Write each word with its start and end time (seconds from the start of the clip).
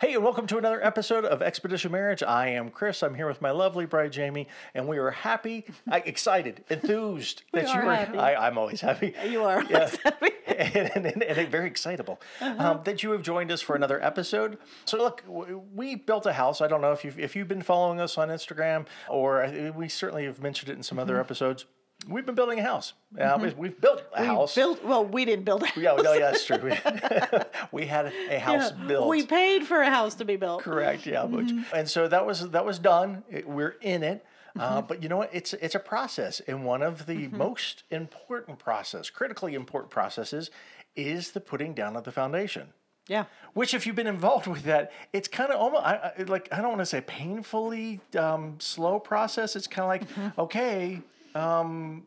Hey, 0.00 0.14
and 0.14 0.24
welcome 0.24 0.46
to 0.48 0.58
another 0.58 0.84
episode 0.84 1.24
of 1.24 1.42
Expedition 1.42 1.92
Marriage. 1.92 2.22
I 2.22 2.48
am 2.48 2.70
Chris. 2.70 3.02
I'm 3.02 3.14
here 3.14 3.26
with 3.28 3.40
my 3.40 3.50
lovely 3.52 3.86
bride 3.86 4.10
Jamie, 4.12 4.48
and 4.74 4.88
we 4.88 4.98
are 4.98 5.10
happy, 5.10 5.64
excited, 5.90 6.64
enthused 6.70 7.42
that 7.52 7.66
are 7.68 7.82
you 7.82 7.88
are. 7.88 7.94
happy. 7.94 8.18
I, 8.18 8.46
I'm 8.48 8.58
always 8.58 8.80
happy. 8.80 9.14
You 9.28 9.44
are 9.44 9.62
Yeah. 9.70 9.78
always 9.78 9.96
happy. 9.96 10.30
and, 10.46 11.06
and, 11.06 11.22
and 11.22 11.48
very 11.48 11.66
excitable 11.68 12.20
Uh-huh. 12.40 12.70
um, 12.72 12.80
that 12.84 13.02
you 13.02 13.12
have 13.12 13.22
joined 13.22 13.52
us 13.52 13.60
for 13.60 13.76
another 13.76 14.02
episode. 14.02 14.58
So, 14.84 14.98
look, 14.98 15.22
we 15.26 15.94
built 15.94 16.26
a 16.26 16.32
house. 16.32 16.60
I 16.60 16.66
don't 16.68 16.80
know 16.80 16.92
if 16.92 17.04
you've 17.04 17.18
if 17.18 17.36
you've 17.36 17.48
been 17.48 17.62
following 17.62 18.00
us 18.00 18.18
on 18.18 18.28
Instagram, 18.28 18.86
or 19.08 19.72
we 19.76 19.88
certainly 19.88 20.24
have 20.24 20.40
mentioned 20.42 20.70
it 20.70 20.76
in 20.76 20.82
some 20.82 20.98
other 20.98 21.18
episodes. 21.20 21.64
We've 22.08 22.26
been 22.26 22.34
building 22.34 22.58
a 22.58 22.62
house. 22.62 22.94
Uh, 23.18 23.38
we- 23.40 23.50
We've 23.54 23.80
built 23.80 24.00
a 24.00 24.20
Mm-hmm. 24.20 24.20
We 24.22 24.26
house. 24.26 24.54
built. 24.54 24.84
Well, 24.84 25.04
we 25.04 25.24
didn't 25.24 25.44
build 25.44 25.62
a 25.62 25.66
house. 25.68 25.76
yeah, 25.76 25.94
no, 25.96 26.12
yeah, 26.12 26.30
that's 26.32 26.44
true. 26.44 26.58
We, 26.58 26.72
we 27.72 27.86
had 27.86 28.12
a 28.30 28.38
house 28.38 28.72
Yeah, 28.76 28.86
built. 28.86 29.08
We 29.08 29.24
paid 29.26 29.66
for 29.66 29.80
a 29.80 29.90
house 29.90 30.14
to 30.16 30.24
be 30.24 30.36
built. 30.36 30.62
Correct. 30.62 31.06
Yeah. 31.06 31.22
Mm-hmm. 31.22 31.62
and 31.74 31.88
so 31.88 32.08
that 32.08 32.26
was 32.26 32.50
that 32.50 32.64
was 32.64 32.78
done. 32.78 33.22
It- 33.30 33.48
we're 33.48 33.76
in 33.80 34.02
it. 34.02 34.24
Uh, 34.58 34.82
but 34.82 35.02
you 35.02 35.08
know 35.08 35.16
what? 35.16 35.30
It's 35.32 35.54
it's 35.54 35.74
a 35.74 35.78
process, 35.78 36.40
and 36.46 36.64
one 36.66 36.82
of 36.82 37.06
the 37.06 37.14
Mm-hmm. 37.26 37.38
most 37.38 37.84
important 37.90 38.58
process, 38.58 39.08
critically 39.08 39.54
important 39.54 39.90
processes, 39.90 40.50
is 40.94 41.30
the 41.30 41.40
putting 41.40 41.72
down 41.72 41.96
of 41.96 42.04
the 42.04 42.12
foundation. 42.12 42.68
Yeah. 43.08 43.24
Which, 43.54 43.72
if 43.74 43.86
you've 43.86 43.96
been 43.96 44.06
involved 44.06 44.46
with 44.46 44.62
that, 44.64 44.92
it's 45.12 45.26
kind 45.26 45.50
of 45.50 45.58
almost 45.58 45.84
I, 45.84 46.12
I, 46.18 46.22
like 46.24 46.48
I 46.52 46.58
don't 46.58 46.68
want 46.68 46.80
to 46.80 46.86
say 46.86 47.00
painfully 47.00 48.00
um, 48.18 48.56
slow 48.60 48.98
process. 49.00 49.56
It's 49.56 49.66
kind 49.66 49.84
of 49.84 49.88
like 49.88 50.08
Mm-hmm. 50.10 50.40
okay, 50.42 51.00
um, 51.34 52.02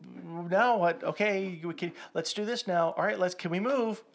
now 0.50 0.78
what? 0.78 1.02
Okay, 1.04 1.60
we 1.64 1.74
can 1.74 1.92
let's 2.14 2.32
do 2.32 2.44
this 2.44 2.66
now. 2.66 2.94
All 2.96 3.04
right, 3.04 3.18
let's 3.18 3.34
can 3.34 3.50
we 3.50 3.60
move? 3.60 4.02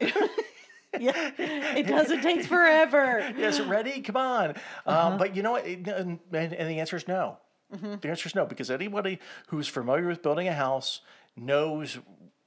Yeah. 1.00 1.32
It 1.38 1.88
does. 1.88 2.12
It 2.12 2.22
takes 2.22 2.46
forever. 2.56 3.34
yes, 3.38 3.62
ready? 3.62 4.02
Come 4.02 4.18
on. 4.18 4.56
Um, 4.86 5.18
but 5.18 5.38
you 5.38 5.42
know 5.42 5.52
what? 5.52 5.66
It- 5.66 5.88
And, 5.88 6.20
and 6.34 6.52
the 6.52 6.80
answer 6.82 6.98
is 6.98 7.08
no. 7.08 7.38
The 7.72 8.10
answer 8.10 8.28
is 8.28 8.36
no, 8.36 8.46
because 8.46 8.70
anybody 8.70 9.20
who's 9.48 9.70
familiar 9.70 10.06
with 10.06 10.22
building 10.22 10.50
a 10.50 10.54
house 10.54 11.00
knows 11.38 11.98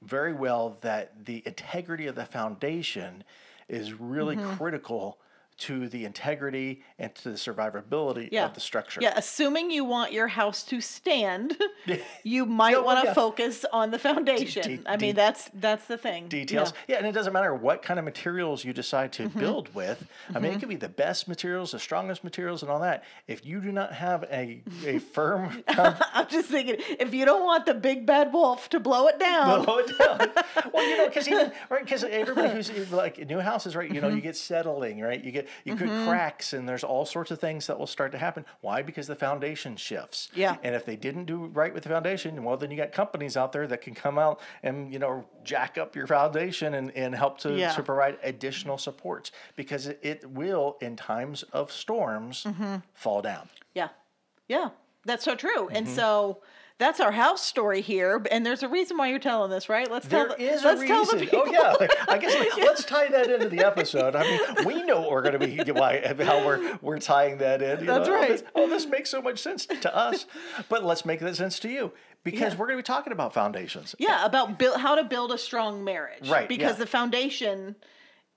very 0.03 0.31
well 0.33 0.77
that 0.81 1.25
the 1.25 1.41
integrity 1.47 2.05
of 2.05 2.13
the 2.13 2.25
foundation 2.25 3.23
is 3.67 3.93
really 3.93 4.37
critical 4.37 5.17
to 5.57 5.87
the 5.87 6.03
integrity 6.05 6.83
and 6.99 7.13
to 7.15 7.29
the 7.29 7.35
survivability 7.37 8.27
Yeah. 8.31 8.45
of 8.45 8.53
the 8.53 8.59
structure. 8.59 8.99
Yeah. 9.01 9.13
Assuming 9.15 9.71
you 9.71 9.85
want 9.85 10.11
your 10.11 10.27
house 10.27 10.63
to 10.63 10.81
stand, 10.81 11.57
you 12.23 12.45
might 12.45 12.71
Yeah, 12.71 12.77
well, 12.77 12.85
want 12.85 12.99
to 13.01 13.05
yeah. 13.07 13.13
focus 13.13 13.65
on 13.71 13.91
the 13.91 13.99
foundation. 13.99 14.81
de- 14.83 14.89
I 14.89 14.97
mean, 14.97 15.11
de- 15.11 15.15
that's 15.15 15.49
that's 15.53 15.85
the 15.87 15.97
thing. 15.97 16.27
details. 16.27 16.73
Yeah. 16.87 16.97
and 16.97 17.07
it 17.07 17.13
doesn't 17.13 17.31
matter 17.33 17.53
what 17.55 17.81
kind 17.81 17.99
of 17.99 18.05
materials 18.05 18.63
you 18.65 18.73
decide 18.73 19.11
to 19.13 19.25
Mm-hmm. 19.25 19.39
build 19.39 19.73
with. 19.73 20.05
I 20.33 20.39
mean, 20.39 20.51
it 20.53 20.59
could 20.59 20.69
be 20.69 20.75
the 20.75 20.89
best 20.89 21.27
materials, 21.27 21.71
the 21.71 21.79
strongest 21.79 22.23
materials, 22.23 22.61
and 22.61 22.69
all 22.71 22.79
that. 22.81 23.03
If 23.27 23.45
you 23.45 23.59
do 23.61 23.71
not 23.71 23.93
have 23.93 24.23
a, 24.31 24.61
a 24.85 24.99
firm 24.99 25.63
I'm 25.67 26.27
just 26.27 26.49
thinking, 26.49 26.75
if 26.99 27.13
you 27.13 27.25
don't 27.25 27.43
want 27.43 27.65
the 27.65 27.73
big 27.73 28.05
bad 28.05 28.31
wolf 28.33 28.69
to 28.69 28.79
blow 28.79 29.07
it 29.07 29.19
down, 29.19 29.63
blow 29.65 29.77
it 29.79 29.97
down. 29.97 30.29
well, 30.73 30.87
you 30.87 30.97
know, 30.97 31.07
because 31.07 31.27
even 31.27 31.51
right, 31.69 31.83
because 31.83 32.03
everybody 32.03 32.49
who's 32.49 32.91
like 32.91 33.17
new 33.27 33.39
houses, 33.39 33.75
right? 33.75 33.89
You 33.91 34.01
know, 34.01 34.07
Mm-hmm. 34.07 34.17
you 34.17 34.21
get 34.21 34.35
settling, 34.37 34.99
right? 35.01 35.23
You 35.23 35.31
get 35.31 35.44
you 35.63 35.75
get 35.75 35.87
cracks, 36.07 36.53
and 36.53 36.67
there's 36.67 36.83
all 36.83 37.05
sorts 37.05 37.31
of 37.31 37.39
things 37.39 37.67
that 37.67 37.77
will 37.79 37.87
start 37.87 38.11
to 38.13 38.17
happen. 38.17 38.45
Why? 38.61 38.81
Because 38.81 39.07
the 39.07 39.15
foundation 39.15 39.75
shifts. 39.75 40.29
Yeah. 40.33 40.57
And 40.63 40.75
if 40.75 40.85
they 40.85 40.95
didn't 40.95 41.25
do 41.25 41.45
right 41.47 41.73
with 41.73 41.83
the 41.83 41.89
foundation, 41.89 42.43
well, 42.43 42.57
then 42.57 42.71
you 42.71 42.77
got 42.77 42.91
companies 42.91 43.37
out 43.37 43.51
there 43.51 43.67
that 43.67 43.81
can 43.81 43.93
come 43.95 44.17
out 44.17 44.39
and 44.63 44.91
you 44.93 44.99
know 44.99 45.25
jack 45.43 45.77
up 45.77 45.95
your 45.95 46.07
foundation 46.07 46.73
and, 46.73 46.91
and 46.91 47.13
help 47.15 47.37
to, 47.39 47.53
Yeah. 47.55 47.71
to 47.73 47.83
provide 47.83 48.17
additional 48.23 48.77
supports 48.77 49.31
because 49.55 49.87
it, 49.87 50.23
will 50.29 50.77
in 50.81 50.95
times 50.95 51.43
of 51.53 51.71
storms 51.71 52.43
Mm-hmm. 52.43 52.77
fall 52.93 53.21
down. 53.21 53.49
Yeah. 53.73 53.89
Yeah. 54.47 54.69
That's 55.05 55.23
so 55.23 55.35
true. 55.35 55.67
And 55.69 55.85
Mm-hmm. 55.85 55.95
so 55.95 56.41
that's 56.77 56.99
our 56.99 57.11
house 57.11 57.41
story 57.41 57.81
here. 57.81 58.21
And 58.31 58.45
there's 58.45 58.61
a 58.63 58.67
reason 58.67 58.97
why 58.97 59.07
you're 59.09 59.19
telling 59.19 59.49
this, 59.49 59.69
right? 59.69 59.89
Let's 59.89 60.07
There 60.07 60.27
tell 60.27 60.37
the, 60.37 60.43
is 60.43 60.63
let's 60.63 60.81
a 60.81 60.87
tell 60.87 61.05
the 61.05 61.17
reason. 61.17 61.29
Oh, 61.33 61.43
people. 61.45 61.55
Oh 61.57 61.77
yeah, 61.81 61.87
I 62.09 62.17
guess 62.17 62.35
like, 62.37 62.57
let's 62.57 62.83
tie 62.83 63.07
that 63.07 63.29
into 63.29 63.47
the 63.49 63.59
episode. 63.65 64.15
I 64.15 64.23
mean, 64.23 64.65
we 64.65 64.83
know 64.83 64.99
what 65.01 65.11
we're 65.11 65.21
going 65.21 65.39
to 65.39 65.63
be 65.65 65.71
why 65.71 66.01
how 66.23 66.45
we're 66.45 66.77
we're 66.81 66.99
tying 66.99 67.37
that 67.37 67.61
in. 67.61 67.79
you 67.81 67.85
That's 67.85 68.07
know? 68.07 68.15
Oh, 68.15 68.19
right. 68.19 68.27
this- 68.29 68.43
Oh, 68.55 68.67
this 68.69 68.85
makes 68.85 69.09
so 69.09 69.21
much 69.21 69.39
sense 69.39 69.65
to 69.65 69.95
us, 69.95 70.25
but 70.69 70.83
let's 70.83 71.05
make 71.05 71.19
that 71.21 71.35
sense 71.35 71.59
to 71.59 71.69
you 71.69 71.91
because 72.23 72.53
Yeah. 72.53 72.59
we're 72.59 72.67
going 72.67 72.77
to 72.77 72.83
be 72.83 72.85
talking 72.85 73.13
about 73.13 73.33
foundations. 73.33 73.95
Yeah, 73.99 74.25
about 74.25 74.57
build, 74.59 74.79
how 74.79 74.95
to 74.95 75.03
build 75.03 75.31
a 75.31 75.37
strong 75.37 75.83
marriage. 75.83 76.29
Right, 76.29 76.49
Because 76.49 76.73
yeah. 76.73 76.79
the 76.79 76.87
foundation, 76.87 77.75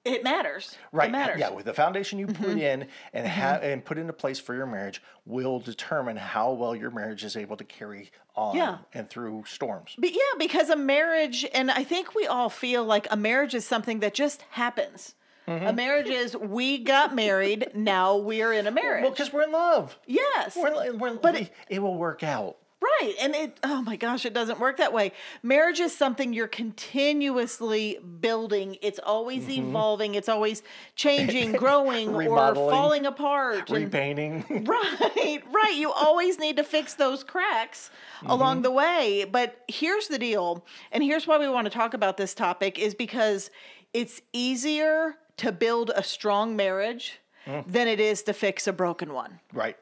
it 0.09 0.25
matters. 0.25 0.77
Right. 0.93 1.09
It 1.09 1.13
matters. 1.13 1.35
Mm-hmm. 1.35 1.41
Yeah, 1.41 1.51
with 1.57 1.65
the 1.67 1.75
foundation 1.75 2.19
you 2.19 2.27
put 2.27 2.59
in 2.59 2.87
and 3.13 3.27
have 3.27 3.63
and 3.63 3.85
put 3.85 3.99
into 3.99 4.13
place 4.13 4.39
for 4.41 4.55
your 4.55 4.67
marriage 4.67 5.03
will 5.27 5.61
determine 5.61 6.17
how 6.17 6.53
well 6.53 6.75
your 6.75 6.91
marriage 6.91 7.25
is 7.25 7.37
able 7.37 7.57
to 7.57 7.65
carry 7.65 8.11
on 8.37 8.57
Yeah. 8.57 8.79
and 8.95 9.09
through 9.11 9.45
storms. 9.47 9.95
But 9.99 10.13
yeah, 10.13 10.21
because 10.39 10.71
a 10.71 10.77
marriage, 10.77 11.47
and 11.53 11.71
I 11.71 11.85
think 11.85 12.15
we 12.15 12.27
all 12.27 12.49
feel 12.51 12.85
like 12.85 13.07
a 13.11 13.17
marriage 13.17 13.55
is 13.55 13.65
something 13.67 14.01
that 14.01 14.15
just 14.15 14.43
happens. 14.51 15.15
Mm-hmm. 15.49 15.67
A 15.67 15.73
marriage 15.73 16.09
is 16.09 16.37
we 16.37 16.77
got 16.77 17.15
married, 17.15 17.71
now 17.75 18.19
we're 18.19 18.53
in 18.53 18.67
a 18.67 18.71
marriage. 18.71 19.01
Well, 19.03 19.13
because 19.13 19.33
we're 19.33 19.45
in 19.45 19.53
love. 19.53 19.99
yes. 20.07 20.55
We're, 20.55 20.85
in- 20.85 20.99
we're, 20.99 21.15
But 21.17 21.35
we- 21.35 21.41
it- 21.41 21.53
it 21.71 21.79
will 21.83 21.97
work 21.97 22.23
out. 22.23 22.58
Right. 22.81 23.15
And 23.21 23.35
it, 23.35 23.59
oh 23.65 23.83
my 23.83 23.97
gosh, 23.97 24.25
it 24.25 24.33
doesn't 24.33 24.61
work 24.61 24.77
that 24.77 24.93
way. 24.93 25.13
Marriage 25.43 25.81
is 25.81 25.97
something 25.97 26.33
you're 26.33 26.47
continuously 26.49 27.99
building. 28.21 28.77
It's 28.83 28.99
always 28.99 29.45
Mm-hmm. 29.45 29.69
evolving. 29.71 30.15
It's 30.15 30.29
always 30.29 30.63
changing, 30.97 31.53
growing, 31.53 32.15
or 32.15 32.55
falling 32.55 33.07
apart. 33.07 33.69
and- 33.71 33.85
Repainting. 33.85 34.45
right, 34.67 35.43
right. 35.53 35.75
You 35.75 35.91
always 35.93 36.39
need 36.39 36.57
to 36.57 36.65
fix 36.65 36.95
those 36.95 37.25
cracks 37.25 37.91
Mm-hmm. 38.19 38.31
along 38.31 38.63
the 38.63 38.71
way. 38.73 39.25
But 39.31 39.63
here's 39.69 40.09
the 40.09 40.19
deal, 40.19 40.65
and 40.91 41.03
here's 41.05 41.27
why 41.27 41.39
we 41.39 41.49
want 41.49 41.67
to 41.67 41.71
talk 41.71 41.95
about 41.95 42.17
this 42.17 42.35
topic 42.35 42.77
is 42.79 42.93
because 42.95 43.51
it's 43.95 44.21
easier 44.33 45.15
to 45.37 45.53
build 45.53 45.91
a 45.95 46.03
strong 46.03 46.57
marriage 46.57 47.19
Mm. 47.47 47.65
than 47.67 47.89
it 47.89 47.99
is 47.99 48.23
to 48.25 48.35
fix 48.35 48.67
a 48.67 48.73
broken 48.75 49.15
one. 49.15 49.39
right. 49.55 49.77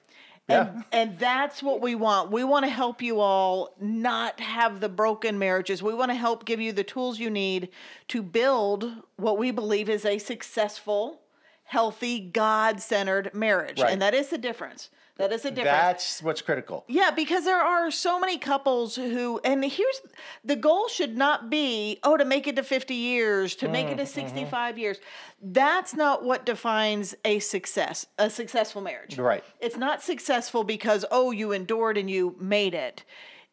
Yeah. 0.48 0.68
And, 0.68 0.84
and 0.92 1.18
that's 1.18 1.62
what 1.62 1.80
we 1.80 1.94
want. 1.94 2.30
We 2.30 2.44
want 2.44 2.64
to 2.64 2.70
help 2.70 3.02
you 3.02 3.20
all 3.20 3.74
not 3.80 4.38
have 4.40 4.80
the 4.80 4.88
broken 4.88 5.38
marriages. 5.38 5.82
We 5.82 5.94
want 5.94 6.10
to 6.10 6.14
help 6.14 6.44
give 6.44 6.60
you 6.60 6.72
the 6.72 6.84
tools 6.84 7.18
you 7.18 7.30
need 7.30 7.70
to 8.08 8.22
build 8.22 8.92
what 9.16 9.38
we 9.38 9.50
believe 9.50 9.88
is 9.88 10.04
a 10.04 10.18
successful, 10.18 11.20
healthy, 11.64 12.20
God 12.20 12.80
centered 12.80 13.34
marriage. 13.34 13.80
Right. 13.80 13.92
And 13.92 14.00
that 14.02 14.14
is 14.14 14.28
the 14.28 14.38
difference. 14.38 14.90
That 15.18 15.32
is 15.32 15.42
the 15.42 15.50
difference. 15.50 15.76
That's 15.78 16.22
what's 16.22 16.42
critical. 16.42 16.84
Yeah, 16.88 17.10
because 17.10 17.44
there 17.44 17.60
are 17.60 17.90
so 17.90 18.20
many 18.20 18.36
couples 18.36 18.96
who, 18.96 19.40
and 19.44 19.64
here's 19.64 20.00
the 20.44 20.56
goal 20.56 20.88
should 20.88 21.16
not 21.16 21.48
be, 21.48 21.98
oh, 22.02 22.18
to 22.18 22.24
make 22.24 22.46
it 22.46 22.56
to 22.56 22.62
50 22.62 22.94
years, 22.94 23.54
to 23.56 23.68
make 23.68 23.86
Mm, 23.86 23.92
it 23.92 23.96
to 23.96 24.02
mm-hmm. 24.02 24.12
65 24.12 24.78
years. 24.78 24.98
That's 25.40 25.94
not 25.94 26.22
what 26.22 26.44
defines 26.44 27.14
a 27.24 27.38
success, 27.38 28.06
a 28.18 28.28
successful 28.28 28.82
marriage. 28.82 29.16
Right. 29.18 29.42
It's 29.60 29.76
not 29.78 30.02
successful 30.02 30.64
because, 30.64 31.04
oh, 31.10 31.30
you 31.30 31.52
endured 31.52 31.96
and 31.96 32.10
you 32.10 32.36
made 32.38 32.74
it. 32.74 33.02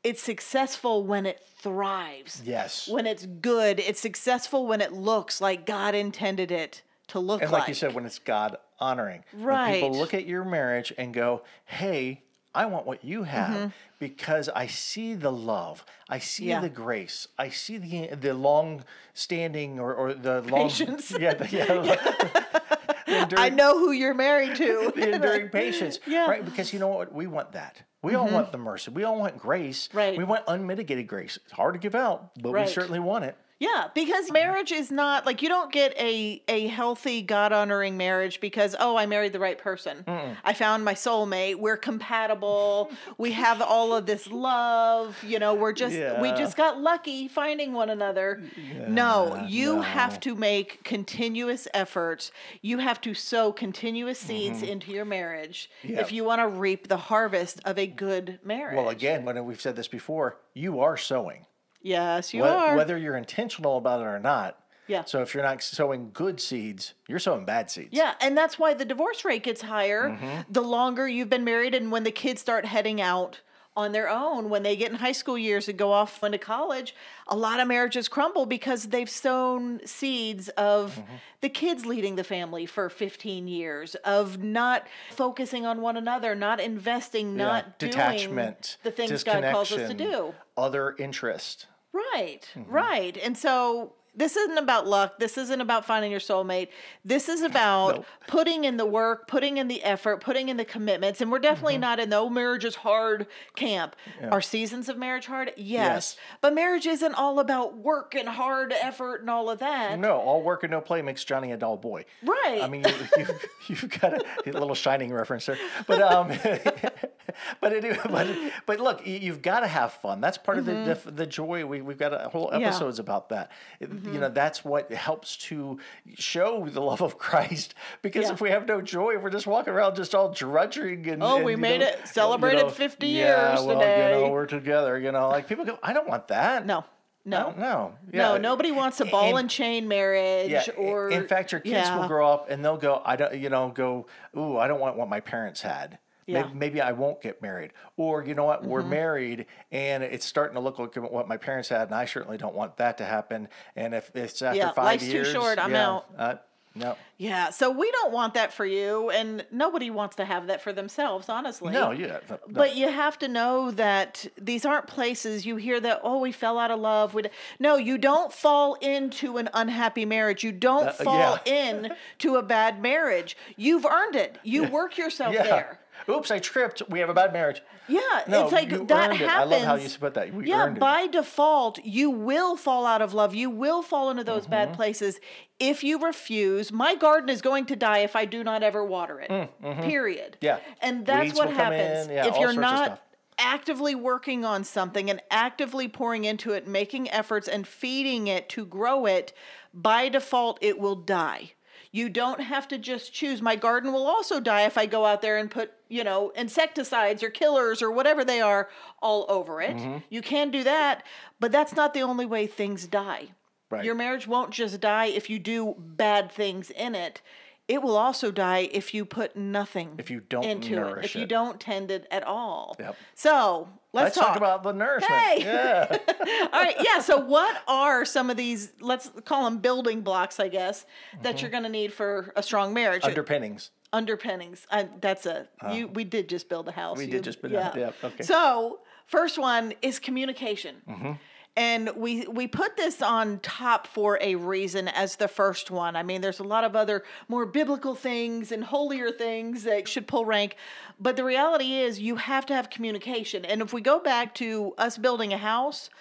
It's 0.03 0.21
successful 0.21 1.05
when 1.05 1.25
it 1.25 1.41
thrives. 1.59 2.41
Yes. 2.43 2.89
When 2.89 3.05
it's 3.07 3.25
good. 3.25 3.79
It's 3.79 4.01
successful 4.01 4.67
when 4.67 4.81
it 4.81 4.91
looks 4.91 5.39
like 5.39 5.65
God 5.65 5.95
intended 5.95 6.51
it 6.51 6.81
to 7.07 7.19
look 7.19 7.41
And 7.41 7.51
like. 7.51 7.61
like 7.61 7.67
you 7.69 7.73
said, 7.73 7.93
when 7.93 8.05
it's 8.05 8.19
God 8.19 8.57
honoring, 8.87 9.23
when 9.35 9.73
people 9.73 9.93
look 9.97 10.13
at 10.13 10.25
your 10.25 10.43
marriage 10.43 10.91
and 10.97 11.13
go, 11.13 11.41
"Hey, 11.65 12.21
I 12.53 12.65
want 12.65 12.85
what 12.85 13.03
you 13.03 13.23
have 13.23 13.49
Mm-hmm. 13.55 13.67
because 13.99 14.49
I 14.49 14.67
see 14.67 15.13
the 15.15 15.31
love, 15.31 15.83
I 16.09 16.19
see 16.19 16.45
Yeah. 16.49 16.59
the 16.59 16.69
grace, 16.69 17.27
I 17.39 17.49
see 17.49 17.77
the 17.77 18.15
the 18.15 18.33
long 18.33 18.83
standing 19.13 19.79
or, 19.79 19.93
or 19.93 20.13
the 20.13 20.41
long 20.41 20.69
Patience. 20.69 21.11
Yeah, 21.19 21.33
the, 21.33 21.47
yeah. 21.49 21.65
the 23.29 23.35
I 23.37 23.49
know 23.49 23.77
who 23.79 23.91
you're 23.91 24.13
married 24.13 24.55
to. 24.57 24.91
the 24.95 25.13
enduring 25.15 25.49
patience, 25.49 25.99
Yeah. 26.05 26.29
right? 26.29 26.43
Because 26.43 26.73
you 26.73 26.79
know 26.79 26.89
what, 26.89 27.13
we 27.13 27.25
want 27.27 27.53
that. 27.53 27.81
We 28.01 28.15
all 28.15 28.27
want 28.27 28.51
the 28.51 28.57
mercy. 28.57 28.91
We 28.91 29.05
all 29.05 29.17
want 29.17 29.37
grace. 29.37 29.87
Right. 29.93 30.17
We 30.17 30.25
want 30.25 30.43
unmitigated 30.47 31.07
grace. 31.07 31.39
It's 31.43 31.53
hard 31.53 31.73
to 31.75 31.79
give 31.79 31.95
out, 31.95 32.31
but 32.41 32.51
Right. 32.51 32.65
we 32.65 32.71
certainly 32.71 32.99
want 32.99 33.23
it. 33.23 33.37
Yeah, 33.63 33.87
because 33.93 34.31
marriage 34.31 34.71
is 34.71 34.91
not 34.91 35.25
like 35.25 35.41
you 35.41 35.49
don't 35.49 35.71
get 35.71 35.97
a 35.97 36.41
a 36.47 36.67
healthy 36.67 37.21
God 37.21 37.51
honoring 37.51 37.97
marriage 37.97 38.39
because 38.39 38.75
oh 38.79 38.97
I 38.97 39.05
married 39.05 39.33
the 39.33 39.39
right 39.39 39.57
person. 39.57 40.03
I 40.43 40.53
found 40.53 40.83
my 40.83 40.93
soulmate. 40.93 41.55
We're 41.55 41.77
compatible. 41.77 42.91
we 43.17 43.31
have 43.31 43.61
all 43.61 43.95
of 43.95 44.05
this 44.05 44.27
love. 44.27 45.21
You 45.23 45.39
know, 45.39 45.53
we're 45.53 45.73
just 45.73 45.95
we 46.21 46.31
just 46.31 46.57
got 46.57 46.81
lucky 46.81 47.27
finding 47.27 47.73
one 47.73 47.89
another. 47.89 48.43
no, 48.87 49.45
you 49.47 49.75
no. 49.75 49.81
have 49.81 50.19
to 50.21 50.35
make 50.35 50.83
continuous 50.83 51.67
efforts. 51.73 52.31
You 52.61 52.79
have 52.79 52.99
to 53.01 53.13
sow 53.13 53.51
continuous 53.51 54.19
seeds 54.19 54.61
into 54.61 54.91
your 54.91 55.05
marriage 55.05 55.69
Mm-hmm. 55.83 55.97
If 55.97 56.11
you 56.11 56.23
want 56.23 56.41
to 56.41 56.47
reap 56.47 56.87
the 56.87 56.97
harvest 56.97 57.59
of 57.65 57.77
a 57.77 57.87
good 57.87 58.39
marriage. 58.43 58.77
Well, 58.77 58.89
again, 58.89 59.25
when 59.25 59.43
we've 59.45 59.61
said 59.61 59.75
this 59.75 59.87
before, 59.87 60.37
you 60.53 60.79
are 60.79 60.97
sowing. 60.97 61.45
Yes, 61.83 62.33
you 62.33 62.43
are. 62.43 62.75
Whether 62.75 62.97
you're 62.97 63.17
intentional 63.17 63.77
about 63.77 64.01
it 64.01 64.05
or 64.05 64.19
not, 64.19 64.57
Yeah. 64.87 65.03
So 65.05 65.21
if 65.21 65.33
you're 65.33 65.43
not 65.43 65.61
sowing 65.63 66.09
good 66.13 66.41
seeds, 66.41 66.93
you're 67.07 67.19
sowing 67.19 67.45
bad 67.45 67.69
seeds. 67.71 67.89
Yeah, 67.91 68.15
and 68.19 68.35
that's 68.37 68.57
why 68.59 68.73
the 68.73 68.83
divorce 68.85 69.23
rate 69.23 69.43
gets 69.43 69.61
higher 69.61 70.09
Mm-hmm. 70.09 70.51
the 70.51 70.61
longer 70.61 71.07
you've 71.07 71.29
been 71.29 71.45
married 71.45 71.73
and 71.75 71.91
when 71.91 72.03
the 72.03 72.11
kids 72.11 72.41
start 72.41 72.65
heading 72.65 72.99
out 72.99 73.41
on 73.75 73.91
their 73.91 74.07
own 74.07 74.49
when 74.51 74.61
they 74.61 74.75
get 74.75 74.91
in 74.91 74.97
high 74.97 75.11
school 75.13 75.35
years 75.35 75.67
and 75.67 75.79
go 75.79 75.91
off 75.91 76.23
into 76.23 76.37
college 76.37 76.93
a 77.27 77.35
lot 77.35 77.59
of 77.59 77.67
marriages 77.67 78.07
crumble 78.07 78.45
because 78.45 78.89
they've 78.89 79.09
sown 79.09 79.79
seeds 79.83 80.47
of 80.49 80.91
Mm-hmm. 80.95 81.13
the 81.41 81.49
kids 81.49 81.83
leading 81.83 82.15
the 82.15 82.23
family 82.23 82.67
for 82.67 82.87
15 82.87 83.47
years 83.47 83.95
of 84.05 84.43
not 84.43 84.85
focusing 85.09 85.65
on 85.65 85.81
one 85.81 85.97
another 85.97 86.35
not 86.35 86.59
investing 86.59 87.31
Yeah. 87.31 87.45
not 87.45 87.79
detachment, 87.79 88.77
doing 88.83 88.91
the 88.95 88.95
things 89.07 89.23
god 89.23 89.43
calls 89.51 89.71
us 89.71 89.89
to 89.89 89.95
do 89.95 90.35
other 90.55 90.95
interest. 90.99 91.65
Right, 91.93 92.47
Mm-hmm. 92.55 92.71
right. 92.71 93.17
And 93.17 93.37
so 93.37 93.93
this 94.15 94.35
isn't 94.37 94.57
about 94.57 94.85
luck. 94.87 95.17
This 95.19 95.37
isn't 95.37 95.59
about 95.61 95.85
finding 95.85 96.11
your 96.11 96.19
soulmate. 96.19 96.67
This 97.03 97.27
is 97.29 97.41
about 97.41 97.95
Nope. 97.95 98.05
putting 98.27 98.63
in 98.63 98.77
the 98.77 98.85
work, 98.85 99.27
putting 99.27 99.57
in 99.57 99.67
the 99.67 99.83
effort, 99.83 100.21
putting 100.21 100.49
in 100.49 100.57
the 100.57 100.65
commitments. 100.65 101.19
And 101.21 101.31
we're 101.31 101.39
definitely 101.39 101.73
Mm-hmm. 101.75 101.81
not 101.81 101.99
in 101.99 102.09
the 102.09 102.17
oh, 102.17 102.29
marriage 102.29 102.63
is 102.65 102.75
hard 102.75 103.27
camp. 103.55 103.95
Are 104.29 104.41
seasons 104.41 104.87
of 104.89 104.97
marriage 104.97 105.25
hard? 105.25 105.49
Yes. 105.57 105.63
Yes. 105.83 106.17
But 106.41 106.53
marriage 106.53 106.85
isn't 106.85 107.13
all 107.15 107.39
about 107.39 107.77
work 107.77 108.13
and 108.15 108.29
hard 108.29 108.71
effort 108.73 109.21
and 109.21 109.29
all 109.29 109.49
of 109.49 109.59
that. 109.59 109.97
No, 109.99 110.17
all 110.17 110.41
work 110.43 110.63
and 110.63 110.71
no 110.71 110.81
play 110.81 111.01
makes 111.01 111.23
Johnny 111.23 111.51
a 111.51 111.57
dull 111.57 111.77
boy. 111.77 112.05
Right. 112.23 112.59
I 112.61 112.67
mean, 112.67 112.83
you, 112.87 112.93
you've, 113.17 113.45
you've 113.67 113.99
got 113.99 114.13
a, 114.13 114.23
a 114.45 114.51
little 114.51 114.75
shining 114.75 115.11
reference 115.11 115.45
there, 115.47 115.57
but 115.87 116.01
um, 116.01 116.27
but 117.61 117.73
it, 117.73 117.99
but 118.09 118.27
but 118.65 118.79
look, 118.79 119.05
you- 119.07 119.19
you've 119.19 119.41
got 119.41 119.61
to 119.61 119.67
have 119.67 119.93
fun. 119.93 120.21
That's 120.21 120.37
part 120.37 120.57
of 120.57 120.65
the, 120.65 120.97
the 121.03 121.11
the 121.11 121.25
joy. 121.25 121.65
We 121.65 121.81
we've 121.81 121.97
got 121.97 122.13
a 122.13 122.29
whole 122.29 122.43
Mm-hmm. 122.43 122.59
Yeah. 122.59 122.67
Mm-hmm. 122.67 122.75
episodes 122.75 122.99
about 122.99 123.29
that. 123.29 123.51
It- 123.79 123.89
You 124.03 124.09
mm-hmm. 124.09 124.19
know, 124.21 124.29
that's 124.29 124.65
what 124.65 124.91
helps 124.91 125.37
to 125.37 125.79
show 126.15 126.67
the 126.67 126.81
love 126.81 127.01
of 127.01 127.17
Christ. 127.17 127.73
Because 128.01 128.25
Yeah. 128.25 128.33
if 128.33 128.41
we 128.41 128.49
have 128.49 128.67
no 128.67 128.81
joy, 128.81 129.15
if 129.15 129.21
we're 129.21 129.29
just 129.29 129.47
walking 129.47 129.73
around 129.73 129.95
just 129.95 130.13
all 130.13 130.29
drudging 130.31 131.07
and 131.07 131.23
Oh, 131.23 131.37
and, 131.37 131.45
we 131.45 131.55
made 131.55 131.79
know, 131.79 131.87
it. 131.87 132.07
Celebrated 132.07 132.71
50 132.71 133.07
yeah, 133.07 133.51
years 133.51 133.65
well, 133.65 133.79
today. 133.79 134.19
You 134.19 134.25
know, 134.25 134.31
we're 134.31 134.45
together. 134.45 134.99
You 134.99 135.11
know, 135.11 135.29
like 135.29 135.47
people 135.47 135.63
go, 135.65 135.79
I 135.81 135.93
don't 135.93 136.07
want 136.07 136.27
that. 136.27 136.65
No. 136.65 136.79
I 137.25 137.29
No. 137.29 137.53
don't. 137.57 138.13
No, 138.13 138.37
nobody 138.37 138.71
wants 138.71 138.99
a 138.99 139.05
ball 139.05 139.29
And- 139.29 139.39
and 139.39 139.49
chain 139.49 139.87
marriage 139.87 140.51
yeah, 140.51 140.65
or 140.77 141.09
in 141.09 141.25
fact, 141.27 141.53
your 141.53 141.61
kids 141.61 141.73
yeah. 141.87 141.97
will 141.97 142.07
grow 142.09 142.27
up 142.27 142.49
and 142.49 142.63
they'll 142.65 142.75
go, 142.75 143.01
I 143.05 143.15
don't, 143.15 143.33
you 143.35 143.49
know, 143.49 143.69
go, 143.69 144.07
ooh, 144.37 144.57
I 144.57 144.67
don't 144.67 144.81
want 144.81 144.97
what 144.97 145.07
my 145.07 145.21
parents 145.21 145.61
had. 145.61 145.99
Yeah. 146.25 146.43
Maybe, 146.43 146.53
maybe 146.55 146.81
I 146.81 146.91
won't 146.91 147.21
get 147.21 147.41
married. 147.41 147.71
Or, 147.97 148.23
you 148.23 148.33
know 148.35 148.45
what, 148.45 148.63
we're 148.63 148.83
married 148.83 149.45
and 149.71 150.03
it's 150.03 150.25
starting 150.25 150.55
to 150.55 150.61
look 150.61 150.79
like 150.79 150.95
what 150.95 151.27
my 151.27 151.37
parents 151.37 151.69
had, 151.69 151.87
and 151.87 151.95
I 151.95 152.05
certainly 152.05 152.37
don't 152.37 152.55
want 152.55 152.77
that 152.77 152.97
to 152.99 153.05
happen. 153.05 153.47
And 153.75 153.93
if 153.93 154.15
it's 154.15 154.41
after 154.41 154.57
Yeah, 154.57 154.71
five 154.71 154.85
life's 154.85 155.05
too 155.05 155.25
short, 155.25 155.59
I'm 155.59 155.71
yeah, 155.71 155.89
out. 155.89 156.05
Uh, 156.17 156.35
no, 156.75 156.97
Yeah, 157.17 157.51
so 157.51 157.69
we 157.69 157.91
don't 157.91 158.11
want 158.11 158.33
that 158.33 158.51
for 158.51 158.65
you, 158.65 159.11
and 159.11 159.45
nobody 159.51 159.91
wants 159.91 160.15
to 160.15 160.25
have 160.25 160.47
that 160.47 160.59
for 160.59 160.73
themselves, 160.73 161.29
honestly. 161.29 161.71
no, 161.71 161.91
yeah. 161.91 162.19
no. 162.27 162.39
But 162.47 162.75
you 162.75 162.89
have 162.89 163.19
to 163.19 163.27
know 163.27 163.69
that 163.71 164.25
these 164.41 164.65
aren't 164.65 164.87
places 164.87 165.45
you 165.45 165.57
hear 165.57 165.79
that, 165.79 165.99
oh, 166.03 166.17
we 166.19 166.31
fell 166.31 166.57
out 166.57 166.71
of 166.71 166.79
love. 166.79 167.13
We 167.13 167.21
d-" 167.21 167.29
No, 167.59 167.75
you 167.75 167.99
don't 167.99 168.33
fall 168.33 168.73
into 168.81 169.37
an 169.37 169.49
unhappy 169.53 170.05
marriage. 170.05 170.43
You 170.43 170.51
don't 170.51 170.87
Uh, 170.87 170.93
fall 170.93 171.37
yeah. 171.45 171.53
in 171.53 171.93
to 172.19 172.37
a 172.37 172.41
bad 172.41 172.81
marriage. 172.81 173.37
You've 173.55 173.85
earned 173.85 174.15
it. 174.15 174.39
You 174.41 174.63
work 174.63 174.97
yourself 174.97 175.35
yeah. 175.35 175.43
there. 175.43 175.79
Oops, 176.09 176.29
I 176.31 176.39
tripped. 176.39 176.81
We 176.89 176.99
have 176.99 177.09
a 177.09 177.13
bad 177.13 177.33
marriage. 177.33 177.61
Yeah, 177.87 177.99
No, 178.27 178.43
it's 178.43 178.51
like 178.51 178.69
that 178.69 178.79
earned 179.09 179.13
it. 179.21 179.27
happens. 179.27 179.31
I 179.31 179.43
love 179.43 179.61
how 179.63 179.75
you 179.75 179.89
put 179.99 180.13
that. 180.15 180.33
We 180.33 180.47
yeah, 180.47 180.69
by 180.69 181.07
default, 181.07 181.83
you 181.83 182.09
will 182.09 182.55
fall 182.55 182.85
out 182.85 183.01
of 183.01 183.13
love. 183.13 183.33
You 183.35 183.49
will 183.49 183.81
fall 183.81 184.09
into 184.09 184.23
those 184.23 184.43
Mm-hmm. 184.43 184.51
bad 184.51 184.73
places 184.73 185.19
if 185.59 185.83
you 185.83 185.99
refuse. 185.99 186.71
My 186.71 186.95
garden 186.95 187.29
is 187.29 187.41
going 187.41 187.65
to 187.67 187.75
die 187.75 187.99
if 187.99 188.15
I 188.15 188.25
do 188.25 188.43
not 188.43 188.63
ever 188.63 188.83
water 188.83 189.19
it. 189.19 189.29
Period. 189.29 189.51
Mm, 189.63 189.75
mm-hmm. 189.75 190.45
Yeah. 190.45 190.59
And 190.81 191.05
that's 191.05 191.23
Weeds 191.25 191.37
what 191.37 191.51
happens. 191.53 192.09
Yeah, 192.09 192.27
if 192.27 192.37
you're 192.37 192.53
not 192.53 193.01
actively 193.37 193.95
working 193.95 194.45
on 194.45 194.63
something 194.63 195.09
and 195.09 195.21
actively 195.31 195.87
pouring 195.87 196.25
into 196.25 196.51
it, 196.51 196.67
making 196.67 197.09
efforts 197.11 197.47
and 197.47 197.67
feeding 197.67 198.27
it 198.27 198.49
to 198.49 198.65
grow 198.65 199.05
it, 199.05 199.33
by 199.73 200.09
default, 200.09 200.59
it 200.61 200.79
will 200.79 200.95
die. 200.95 201.53
You 201.93 202.09
don't 202.09 202.41
have 202.41 202.67
to 202.69 202.79
just 202.79 203.13
choose. 203.13 203.39
My 203.39 203.55
garden 203.55 203.93
will 203.93 204.07
also 204.07 204.39
die 204.39 204.63
if 204.63 204.79
I 204.79 204.87
go 204.87 205.05
out 205.05 205.21
there 205.21 205.37
and 205.37 205.49
put, 205.49 205.71
you 205.89 206.03
know, 206.03 206.31
insecticides 206.35 207.21
or 207.21 207.29
killers 207.29 207.83
or 207.83 207.91
whatever 207.91 208.25
they 208.25 208.41
are 208.41 208.67
all 208.99 209.27
over 209.29 209.61
it. 209.61 209.77
Mm-hmm. 209.77 209.99
You 210.09 210.23
can 210.23 210.49
do 210.49 210.63
that, 210.63 211.03
but 211.39 211.51
that's 211.51 211.75
not 211.75 211.93
the 211.93 212.01
only 212.01 212.25
way 212.25 212.47
things 212.47 212.87
die. 212.87 213.29
Right. 213.69 213.85
Your 213.85 213.93
marriage 213.93 214.27
won't 214.27 214.49
just 214.49 214.81
die 214.81 215.05
if 215.05 215.29
you 215.29 215.37
do 215.37 215.75
bad 215.77 216.31
things 216.31 216.71
in 216.71 216.95
it. 216.95 217.21
It 217.67 217.81
will 217.81 217.95
also 217.95 218.29
die 218.29 218.67
if 218.71 218.93
you 218.93 219.05
put 219.05 219.37
nothing 219.37 219.95
If 219.97 220.09
you 220.11 220.19
don't 220.19 220.43
into 220.43 220.73
it, 220.73 220.75
nourish 220.75 221.05
if 221.05 221.15
you 221.15 221.25
don't 221.25 221.59
tend 221.61 221.91
it 221.91 222.05
at 222.11 222.23
all. 222.23 222.75
Yep. 222.77 222.95
So 223.15 223.69
let's, 223.93 224.17
Let's 224.17 224.27
talk. 224.27 224.35
about 224.35 224.63
the 224.63 224.73
nourishment. 224.73 225.13
Hey! 225.13 225.43
Yeah. 225.45 225.97
All 226.51 226.61
right, 226.61 226.75
yeah. 226.83 226.99
So, 226.99 227.19
what 227.19 227.61
are 227.67 228.03
some 228.03 228.29
of 228.29 228.35
these? 228.35 228.73
Let's 228.81 229.09
call 229.23 229.45
them 229.45 229.59
building 229.59 230.01
blocks, 230.01 230.39
I 230.41 230.49
guess, 230.49 230.85
that 231.21 231.41
you're 231.41 231.51
going 231.51 231.63
to 231.63 231.69
need 231.69 231.93
for 231.93 232.33
a 232.35 232.43
strong 232.43 232.73
marriage. 232.73 233.03
Underpinnings. 233.05 233.71
Underpinnings. 233.93 234.67
Uh, 234.69 234.85
that's 234.99 235.25
a 235.25 235.47
you. 235.71 235.87
We 235.87 236.03
did 236.03 236.27
just 236.27 236.49
build 236.49 236.67
a 236.67 236.71
house. 236.71 236.97
We 236.97 237.05
You- 237.05 237.11
did 237.11 237.23
just 237.23 237.41
build 237.41 237.53
a 237.53 237.63
house, 237.63 237.75
yeah, 237.77 237.91
okay. 238.03 238.23
So, 238.23 238.79
first 239.05 239.37
one 239.37 239.73
is 239.81 239.99
communication. 239.99 240.81
Mm-hmm. 240.89 241.11
And 241.55 241.91
we 241.95 242.25
we 242.25 242.47
put 242.47 242.77
this 242.77 243.01
on 243.01 243.39
top 243.39 243.85
for 243.85 244.17
a 244.21 244.33
reason 244.33 244.87
as 244.87 245.17
the 245.17 245.27
first 245.27 245.69
one. 245.69 245.95
I 245.95 246.01
mean, 246.01 246.21
there's 246.21 246.39
a 246.39 246.43
lot 246.43 246.63
of 246.63 246.75
other 246.75 247.03
more 247.27 247.45
biblical 247.45 247.93
things 247.93 248.51
and 248.51 248.63
holier 248.63 249.11
things 249.11 249.63
that 249.63 249.87
should 249.87 250.07
pull 250.07 250.25
rank, 250.25 250.55
but 250.99 251.15
the 251.15 251.23
reality 251.23 251.75
is 251.75 251.99
you 251.99 252.15
have 252.15 252.47
to 252.47 252.55
have 252.55 252.71
communication. 252.71 253.45
And 253.45 253.61
if 253.61 253.71
we 253.71 253.81
go 253.81 253.99
back 253.99 254.33
to 254.35 254.73
us 254.79 254.97
building 254.97 255.31
a 255.31 255.37
house, 255.37 255.91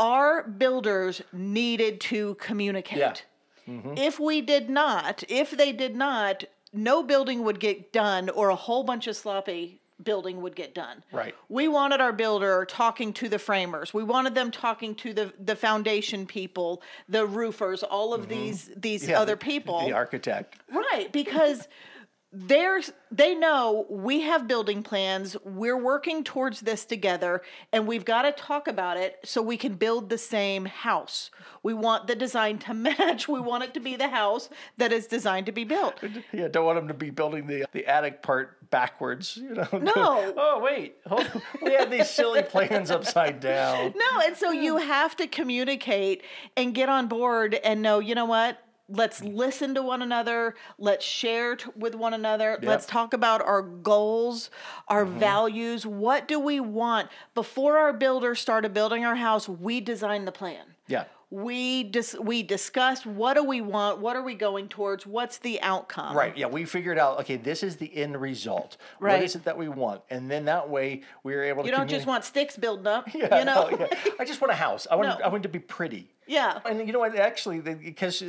our 0.00 0.42
builders 0.42 1.22
needed 1.32 2.00
to 2.00 2.34
communicate. 2.36 2.98
Yeah. 2.98 3.14
Mm-hmm. 3.68 3.94
If 3.96 4.18
we 4.18 4.40
did 4.40 4.68
not, 4.68 5.22
if 5.28 5.52
they 5.52 5.70
did 5.70 5.94
not, 5.94 6.44
no 6.72 7.02
building 7.02 7.44
would 7.44 7.60
get 7.60 7.92
done 7.92 8.28
or 8.28 8.48
a 8.48 8.56
whole 8.56 8.82
bunch 8.82 9.06
of 9.06 9.16
sloppy 9.16 9.79
building 10.04 10.40
would 10.42 10.56
get 10.56 10.74
done. 10.74 11.02
Right. 11.12 11.34
We 11.48 11.68
wanted 11.68 12.00
our 12.00 12.12
builder 12.12 12.64
talking 12.68 13.12
to 13.14 13.28
the 13.28 13.38
framers. 13.38 13.92
We 13.94 14.02
wanted 14.02 14.34
them 14.34 14.50
talking 14.50 14.94
to 14.96 15.12
the 15.12 15.32
the 15.38 15.56
foundation 15.56 16.26
people, 16.26 16.82
the 17.08 17.26
roofers, 17.26 17.82
all 17.82 18.14
of 18.14 18.28
these 18.28 18.70
these 18.76 19.02
Mm-hmm. 19.02 19.10
Yeah, 19.12 19.20
other 19.20 19.34
the- 19.34 19.38
people. 19.44 19.86
The 19.86 19.92
architect. 19.92 20.56
Right, 20.72 21.10
because 21.12 21.68
there's 22.32 22.92
they 23.10 23.34
know 23.34 23.86
we 23.90 24.20
have 24.20 24.46
building 24.46 24.84
plans. 24.84 25.36
We're 25.44 25.76
working 25.76 26.22
towards 26.22 26.60
this 26.60 26.84
together 26.84 27.42
and 27.72 27.88
we've 27.88 28.04
got 28.04 28.22
to 28.22 28.30
talk 28.30 28.68
about 28.68 28.96
it 28.96 29.18
so 29.24 29.42
we 29.42 29.56
can 29.56 29.74
build 29.74 30.10
the 30.10 30.18
same 30.18 30.66
house. 30.66 31.32
We 31.64 31.74
want 31.74 32.06
the 32.06 32.14
design 32.14 32.58
to 32.60 32.74
match. 32.74 33.26
We 33.26 33.40
want 33.40 33.64
it 33.64 33.74
to 33.74 33.80
be 33.80 33.96
the 33.96 34.08
house 34.08 34.48
that 34.76 34.92
is 34.92 35.08
designed 35.08 35.46
to 35.46 35.52
be 35.52 35.64
built. 35.64 36.00
Yeah, 36.32 36.48
don't 36.48 36.64
want 36.64 36.78
them 36.78 36.88
to 36.88 36.94
be 36.94 37.10
building 37.10 37.46
the 37.46 37.66
the 37.72 37.86
attic 37.86 38.22
part 38.22 38.70
backwards. 38.70 39.36
You 39.50 39.54
know. 39.54 39.68
No. 39.72 40.34
oh 40.36 40.60
wait, 40.62 40.96
we 41.62 41.72
had 41.72 41.90
these 41.90 42.08
silly 42.08 42.42
plans 42.42 42.90
upside 42.90 43.40
down. 43.40 43.94
No, 43.96 44.20
and 44.24 44.36
so 44.36 44.52
you 44.52 44.76
have 44.76 45.16
to 45.16 45.26
communicate 45.26 46.22
and 46.56 46.74
get 46.74 46.88
on 46.88 47.08
board 47.08 47.54
and 47.54 47.82
know, 47.82 47.98
you 47.98 48.14
know 48.14 48.26
what? 48.26 48.58
Let's 48.90 49.20
mm. 49.20 49.34
listen 49.34 49.74
to 49.74 49.82
one 49.82 50.02
another. 50.02 50.54
Let's 50.78 51.04
share 51.04 51.56
t- 51.56 51.70
with 51.76 51.94
one 51.94 52.14
another. 52.14 52.58
Let's 52.62 52.86
talk 52.86 53.12
about 53.12 53.40
our 53.40 53.62
goals, 53.62 54.50
our 54.88 55.04
mm-hmm. 55.04 55.18
values. 55.18 55.86
What 55.86 56.26
do 56.26 56.40
we 56.40 56.60
want? 56.60 57.08
Before 57.34 57.78
our 57.78 57.92
builders 57.92 58.40
started 58.40 58.74
building 58.74 59.04
our 59.04 59.16
house, 59.16 59.48
we 59.48 59.80
designed 59.80 60.26
the 60.26 60.32
plan. 60.32 60.64
Yeah. 60.88 61.04
We 61.32 61.84
dis- 61.84 62.16
we 62.20 62.42
discussed 62.42 63.06
what 63.06 63.34
do 63.34 63.44
we 63.44 63.60
want? 63.60 64.00
What 64.00 64.16
are 64.16 64.22
we 64.22 64.34
going 64.34 64.68
towards? 64.68 65.06
What's 65.06 65.38
the 65.38 65.62
outcome? 65.62 66.16
Right. 66.16 66.36
Yeah. 66.36 66.46
We 66.46 66.64
figured 66.64 66.98
out. 66.98 67.20
Okay, 67.20 67.36
this 67.36 67.62
is 67.62 67.76
the 67.76 67.96
end 67.96 68.20
result. 68.20 68.76
What 68.98 69.12
Right. 69.12 69.22
is 69.22 69.36
it 69.36 69.44
that 69.44 69.56
we 69.56 69.68
want? 69.68 70.02
And 70.10 70.28
then 70.28 70.46
that 70.46 70.68
way 70.68 71.02
we 71.22 71.36
were 71.36 71.44
able 71.44 71.62
to 71.62 71.68
You 71.68 71.76
don't 71.76 71.88
just 71.88 72.06
want 72.06 72.24
sticks 72.24 72.56
building 72.56 72.88
up. 72.88 73.08
Yeah, 73.14 73.38
you 73.38 73.44
know? 73.44 73.68
no, 73.68 73.78
yeah. 73.78 73.86
I 74.18 74.24
just 74.24 74.40
want 74.40 74.50
a 74.50 74.56
house. 74.56 74.88
I 74.90 74.96
want. 74.96 75.08
No. 75.20 75.24
I 75.24 75.28
want 75.28 75.44
it 75.44 75.48
to 75.48 75.52
be 75.52 75.60
pretty. 75.60 76.08
Yeah. 76.26 76.60
And 76.64 76.86
you 76.86 76.92
know 76.92 77.00
what? 77.00 77.16
Actually, 77.16 77.60
because 77.60 78.22
uh, 78.22 78.26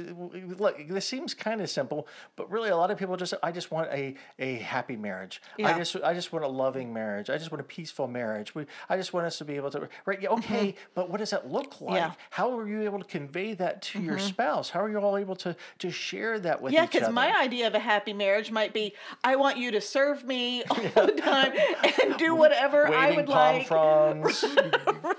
look, 0.58 0.88
this 0.88 1.08
seems 1.08 1.34
kind 1.34 1.62
of 1.62 1.70
simple, 1.70 2.08
but 2.36 2.50
really, 2.52 2.70
a 2.70 2.78
lot 2.78 2.92
of 2.92 2.98
people 2.98 3.16
just. 3.18 3.34
I 3.44 3.52
just 3.52 3.72
want 3.72 3.90
a 3.92 4.16
a 4.40 4.56
happy 4.56 4.96
marriage. 4.96 5.42
Yeah. 5.58 5.70
I 5.70 5.78
just 5.78 5.96
I 5.98 6.14
just 6.14 6.34
want 6.34 6.44
a 6.44 6.48
loving 6.48 6.94
marriage. 6.94 7.30
I 7.30 7.38
just 7.38 7.52
want 7.52 7.62
a 7.62 7.66
peaceful 7.66 8.08
marriage. 8.08 8.56
We, 8.56 8.66
I 8.90 8.98
just 8.98 9.14
want 9.14 9.26
us 9.28 9.38
to 9.38 9.46
be 9.46 9.56
able 9.56 9.70
to. 9.72 9.88
Right? 10.06 10.22
Yeah. 10.22 10.30
Okay. 10.30 10.76
But 10.96 11.10
what 11.10 11.20
does 11.20 11.30
that 11.30 11.50
look 11.52 11.80
like? 11.82 11.92
Mm-hmm. 11.92 11.96
Yeah. 11.96 12.12
How 12.32 12.58
are 12.58 12.68
you 12.68 12.82
able 12.84 13.00
to 13.00 13.06
convey 13.06 13.54
that 13.56 13.82
to 13.84 14.02
your 14.02 14.18
spouse? 14.20 14.70
How 14.70 14.82
are 14.82 14.90
you 14.90 14.98
all 14.98 15.18
able 15.18 15.36
to 15.38 15.56
to 15.80 15.92
share 15.92 16.40
that 16.40 16.62
with 16.62 16.72
Mm-hmm. 16.72 16.76
Yeah, 16.84 16.86
because 16.86 17.10
my 17.10 17.38
idea 17.38 17.68
of 17.68 17.76
a 17.76 17.80
happy 17.80 18.14
marriage 18.14 18.50
might 18.52 18.74
be 18.74 18.94
I 19.24 19.36
want 19.36 19.58
you 19.58 19.72
to 19.72 19.82
serve 19.82 20.24
me 20.26 20.64
all 20.70 21.06
the 21.06 21.12
time 21.14 21.54
and 22.02 22.18
do 22.18 22.34
whatever 22.44 22.88
I 22.88 23.10
Waving 23.10 23.16
would 23.18 23.26
palm 23.28 23.58
like. 23.58 23.68
fronds, 23.68 24.46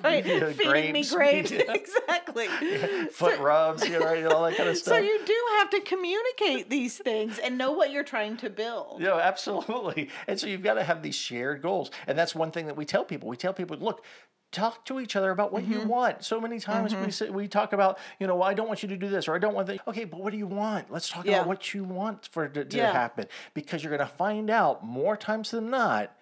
right. 0.03 0.25
yeah, 0.25 0.53
Feeding 0.53 0.93
me 0.93 1.05
grapes. 1.05 1.51
grapes. 1.51 1.53
exactly. 1.53 2.49
foot 3.13 3.39
rubs, 3.39 3.87
you 3.89 3.99
know, 3.99 4.05
right, 4.05 4.25
all 4.27 4.45
that 4.45 4.57
kind 4.57 4.69
of 4.69 4.77
stuff. 4.77 4.95
So 4.95 5.01
you 5.01 5.21
do 5.25 5.37
have 5.59 5.71
to 5.71 5.81
communicate 5.81 6.71
these 6.71 6.99
things 6.99 7.39
and 7.39 7.57
know 7.59 7.73
what 7.73 7.91
you're 7.93 8.05
trying 8.05 8.37
to 8.39 8.51
build. 8.51 9.01
Yeah, 9.01 9.17
absolutely. 9.17 10.09
And 10.27 10.39
so 10.39 10.47
you've 10.47 10.63
got 10.63 10.75
to 10.75 10.83
have 10.85 11.03
these 11.03 11.15
shared 11.15 11.63
goals. 11.63 11.91
And 12.07 12.19
that's 12.19 12.35
one 12.35 12.51
thing 12.51 12.67
that 12.67 12.77
we 12.77 12.85
tell 12.85 13.05
people. 13.05 13.29
We 13.29 13.37
tell 13.37 13.53
people, 13.53 13.77
look, 13.79 14.05
talk 14.51 14.85
to 14.85 15.01
each 15.01 15.17
other 15.17 15.31
about 15.31 15.51
what 15.53 15.63
Mm-hmm. 15.65 15.73
you 15.73 15.81
want. 15.81 16.25
So 16.25 16.41
many 16.41 16.61
times 16.61 16.95
we 16.95 17.11
say, 17.11 17.31
we 17.31 17.49
talk 17.49 17.73
about, 17.73 17.99
you 18.21 18.27
know, 18.27 18.37
well, 18.37 18.49
I 18.49 18.53
don't 18.55 18.69
want 18.69 18.83
you 18.83 18.89
to 18.91 18.97
do 18.99 19.09
this 19.09 19.27
or 19.29 19.35
I 19.35 19.39
don't 19.39 19.55
want 19.55 19.67
that. 19.69 19.81
Okay, 19.89 20.05
but 20.05 20.21
what 20.21 20.31
do 20.33 20.37
you 20.37 20.47
want? 20.47 20.91
Let's 20.93 21.09
talk 21.09 21.25
Yeah. 21.25 21.37
about 21.39 21.49
what 21.49 21.73
you 21.73 21.85
want 21.85 22.29
for 22.31 22.45
it 22.45 22.55
to, 22.55 22.65
to 22.67 22.77
Yeah. 22.77 22.93
happen 22.93 23.27
because 23.55 23.83
you're 23.83 23.97
going 23.97 24.07
to 24.07 24.15
find 24.15 24.51
out 24.51 24.85
more 24.85 25.17
times 25.17 25.53
than 25.53 25.71
not, 25.71 26.15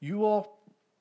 you 0.00 0.24
all 0.24 0.57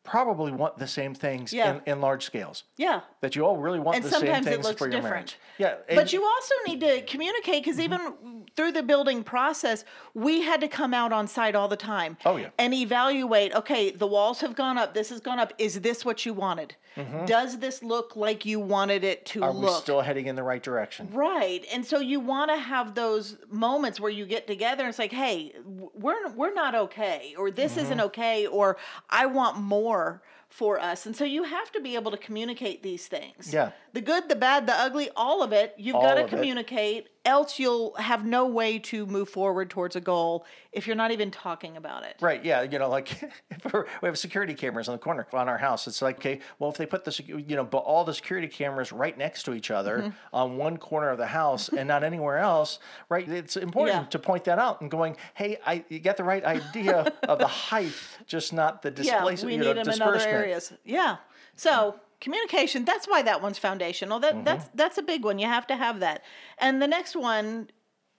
probably 0.07 0.51
want 0.51 0.77
the 0.77 0.87
same 0.87 1.13
things 1.13 1.51
Yeah. 1.53 1.75
in, 1.75 1.81
in 1.85 2.01
large 2.01 2.23
scales. 2.23 2.63
Yeah. 2.77 3.01
That 3.21 3.35
you 3.35 3.45
all 3.45 3.57
really 3.57 3.79
want 3.79 3.95
And 3.97 4.05
the 4.05 4.09
same 4.09 4.19
sometimes 4.21 4.47
it 4.47 4.49
things 4.51 4.65
looks 4.65 4.79
for 4.79 4.85
your 4.85 5.01
different. 5.01 5.13
marriage. 5.13 5.37
Yeah, 5.59 5.95
But 5.95 6.13
you 6.13 6.23
also 6.23 6.53
need 6.67 6.79
to 6.81 7.01
communicate 7.03 7.63
because 7.63 7.77
Mm-hmm. 7.79 7.93
even 7.93 8.45
through 8.55 8.71
the 8.71 8.83
building 8.83 9.23
process, 9.23 9.83
we 10.13 10.41
had 10.41 10.61
to 10.61 10.67
come 10.67 10.93
out 10.93 11.11
on 11.11 11.27
site 11.27 11.55
all 11.55 11.67
the 11.67 11.75
time. 11.77 12.17
Oh, 12.25 12.37
yeah. 12.37 12.49
And 12.57 12.73
evaluate. 12.73 13.53
Okay, 13.53 13.91
the 13.91 14.07
walls 14.07 14.39
have 14.41 14.55
gone 14.55 14.77
up. 14.77 14.93
This 14.93 15.09
has 15.09 15.19
gone 15.19 15.39
up. 15.39 15.53
Is 15.57 15.81
this 15.81 16.05
what 16.05 16.25
you 16.25 16.33
wanted? 16.33 16.75
Does 17.27 17.59
this 17.59 17.83
look 17.83 18.15
like 18.15 18.43
you 18.43 18.59
wanted 18.59 19.03
it 19.03 19.23
to 19.27 19.41
Mm-hmm. 19.41 19.57
are 19.57 19.61
we 19.61 19.69
still 19.81 20.01
heading 20.01 20.25
in 20.25 20.35
the 20.35 20.41
right 20.51 20.63
direction? 20.63 21.07
Right. 21.13 21.63
And 21.71 21.85
so 21.85 21.99
you 21.99 22.19
want 22.19 22.49
to 22.49 22.57
have 22.57 22.95
those 22.95 23.37
moments 23.51 23.99
where 23.99 24.09
you 24.19 24.25
get 24.25 24.47
together 24.47 24.81
and 24.83 24.89
it's 24.89 24.97
like, 25.05 25.11
"Hey, 25.11 25.53
we're 26.03 26.27
we're 26.39 26.55
not 26.63 26.73
okay," 26.85 27.35
or 27.37 27.51
"This 27.51 27.73
Mm-hmm. 27.73 27.81
isn't 27.83 28.01
okay," 28.09 28.47
or 28.47 28.77
"I 29.11 29.23
want 29.27 29.53
more 29.57 29.96
for 30.49 30.79
us." 30.79 31.05
And 31.05 31.15
so 31.15 31.23
you 31.23 31.43
have 31.43 31.71
to 31.73 31.79
be 31.81 31.95
able 31.95 32.11
to 32.11 32.17
communicate 32.17 32.83
these 32.83 33.07
things. 33.07 33.53
Yeah. 33.53 33.71
The 33.93 34.01
good, 34.01 34.29
the 34.29 34.35
bad, 34.35 34.67
the 34.67 34.73
ugly, 34.73 35.09
all 35.15 35.43
of 35.43 35.51
it. 35.51 35.73
You've 35.77 35.95
All 35.95 36.01
got 36.01 36.15
to 36.15 36.25
communicate 36.25 37.05
it. 37.05 37.16
Else 37.27 37.59
you'll 37.59 37.93
have 37.95 38.25
no 38.25 38.47
way 38.47 38.79
to 38.79 39.05
move 39.05 39.29
forward 39.29 39.69
towards 39.69 39.95
a 39.95 40.01
goal 40.01 40.45
if 40.71 40.87
you're 40.87 40.95
not 40.95 41.11
even 41.11 41.29
talking 41.29 41.75
about 41.77 42.03
it. 42.03 42.15
Right. 42.21 42.43
Yeah. 42.43 42.61
You 42.63 42.79
know, 42.79 42.89
like 42.89 43.11
if 43.51 43.73
we're, 43.73 43.85
we 44.01 44.07
have 44.07 44.17
security 44.17 44.53
cameras 44.53 44.87
on 44.87 44.93
the 44.93 44.99
corner 44.99 45.27
on 45.33 45.49
our 45.49 45.57
house. 45.57 45.87
It's 45.87 46.01
like, 46.01 46.17
okay, 46.17 46.39
well, 46.57 46.69
if 46.71 46.77
they 46.77 46.85
put 46.85 47.03
the, 47.03 47.23
you 47.27 47.55
know, 47.55 47.63
but 47.65 47.79
all 47.79 48.03
the 48.05 48.13
security 48.13 48.47
cameras 48.47 48.91
right 48.91 49.17
next 49.17 49.43
to 49.43 49.53
each 49.53 49.69
other 49.71 49.97
Mm-hmm. 49.97 50.09
on 50.33 50.57
one 50.57 50.77
corner 50.77 51.09
of 51.09 51.17
the 51.17 51.25
house 51.27 51.69
and 51.69 51.87
not 51.87 52.03
anywhere 52.03 52.37
else, 52.37 52.79
right? 53.09 53.27
It's 53.27 53.57
important 53.57 53.97
Yeah. 54.03 54.09
to 54.09 54.19
point 54.19 54.43
that 54.45 54.59
out 54.59 54.81
and 54.81 54.89
going, 54.91 55.17
hey, 55.33 55.57
I 55.65 55.83
you 55.89 55.99
got 55.99 56.17
the 56.17 56.23
right 56.23 56.43
idea 56.43 57.11
of 57.23 57.39
the 57.39 57.47
height, 57.47 57.93
just 58.27 58.53
not 58.53 58.81
the 58.81 58.91
displacement. 58.91 59.39
yeah, 59.39 59.45
we 59.45 59.51
you 59.53 59.57
need 59.59 59.75
know, 59.77 59.83
them 59.83 59.93
in 59.93 60.01
other 60.01 60.19
areas. 60.19 60.71
Yeah. 60.85 61.17
So 61.57 61.99
communication, 62.21 62.85
that's 62.85 63.07
why 63.07 63.21
that 63.23 63.41
one's 63.41 63.57
foundational. 63.57 64.19
Mm-hmm. 64.19 64.43
That 64.43 64.45
that's 64.45 64.69
that's 64.73 64.97
a 64.97 65.03
big 65.03 65.25
one. 65.25 65.39
You 65.39 65.47
have 65.47 65.67
to 65.67 65.75
have 65.75 65.99
that. 65.99 66.23
And 66.57 66.81
the 66.81 66.87
next 66.87 67.15
one, 67.15 67.69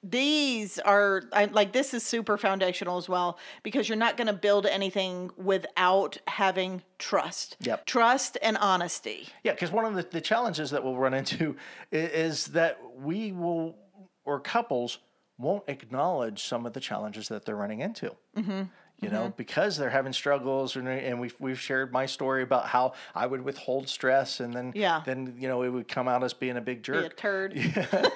these 0.02 0.78
are 0.78 1.22
I, 1.32 1.46
like 1.46 1.72
this 1.72 1.92
is 1.92 2.02
super 2.04 2.36
foundational 2.36 2.98
as 2.98 3.08
well 3.08 3.38
because 3.62 3.88
you're 3.88 3.98
not 3.98 4.16
going 4.16 4.28
to 4.28 4.32
build 4.32 4.66
anything 4.66 5.30
without 5.36 6.18
having 6.28 6.82
trust. 6.98 7.56
Yep. 7.60 7.86
Trust 7.86 8.38
and 8.42 8.56
honesty. 8.58 9.28
Yeah, 9.42 9.52
because 9.52 9.72
one 9.72 9.84
of 9.84 9.94
the, 9.94 10.06
the 10.08 10.20
challenges 10.20 10.70
that 10.70 10.84
we'll 10.84 10.96
run 10.96 11.14
into 11.14 11.56
is, 11.90 12.10
is 12.10 12.46
that 12.48 12.78
we 12.96 13.32
will, 13.32 13.76
or 14.24 14.38
couples 14.38 14.98
won't 15.36 15.64
acknowledge 15.68 16.44
some 16.44 16.66
of 16.66 16.72
the 16.72 16.80
challenges 16.80 17.28
that 17.28 17.44
they're 17.44 17.56
running 17.56 17.80
into. 17.80 18.14
Mm-hmm. 18.36 18.62
You 19.00 19.10
know, 19.10 19.32
because 19.36 19.76
they're 19.76 19.90
having 19.90 20.12
struggles, 20.12 20.74
and, 20.74 20.88
and 20.88 21.20
we've 21.20 21.36
we've 21.38 21.60
shared 21.60 21.92
my 21.92 22.06
story 22.06 22.42
about 22.42 22.66
how 22.66 22.94
I 23.14 23.26
would 23.26 23.42
withhold 23.42 23.88
stress, 23.88 24.40
and 24.40 24.52
then 24.52 24.72
Yeah. 24.74 25.02
then 25.04 25.36
you 25.38 25.46
know 25.46 25.62
it 25.62 25.68
would 25.68 25.86
come 25.86 26.08
out 26.08 26.24
as 26.24 26.34
being 26.34 26.56
a 26.56 26.60
big 26.60 26.82
Be 26.82 26.92
a 26.92 27.02
jerk, 27.02 27.16
turd. 27.16 27.54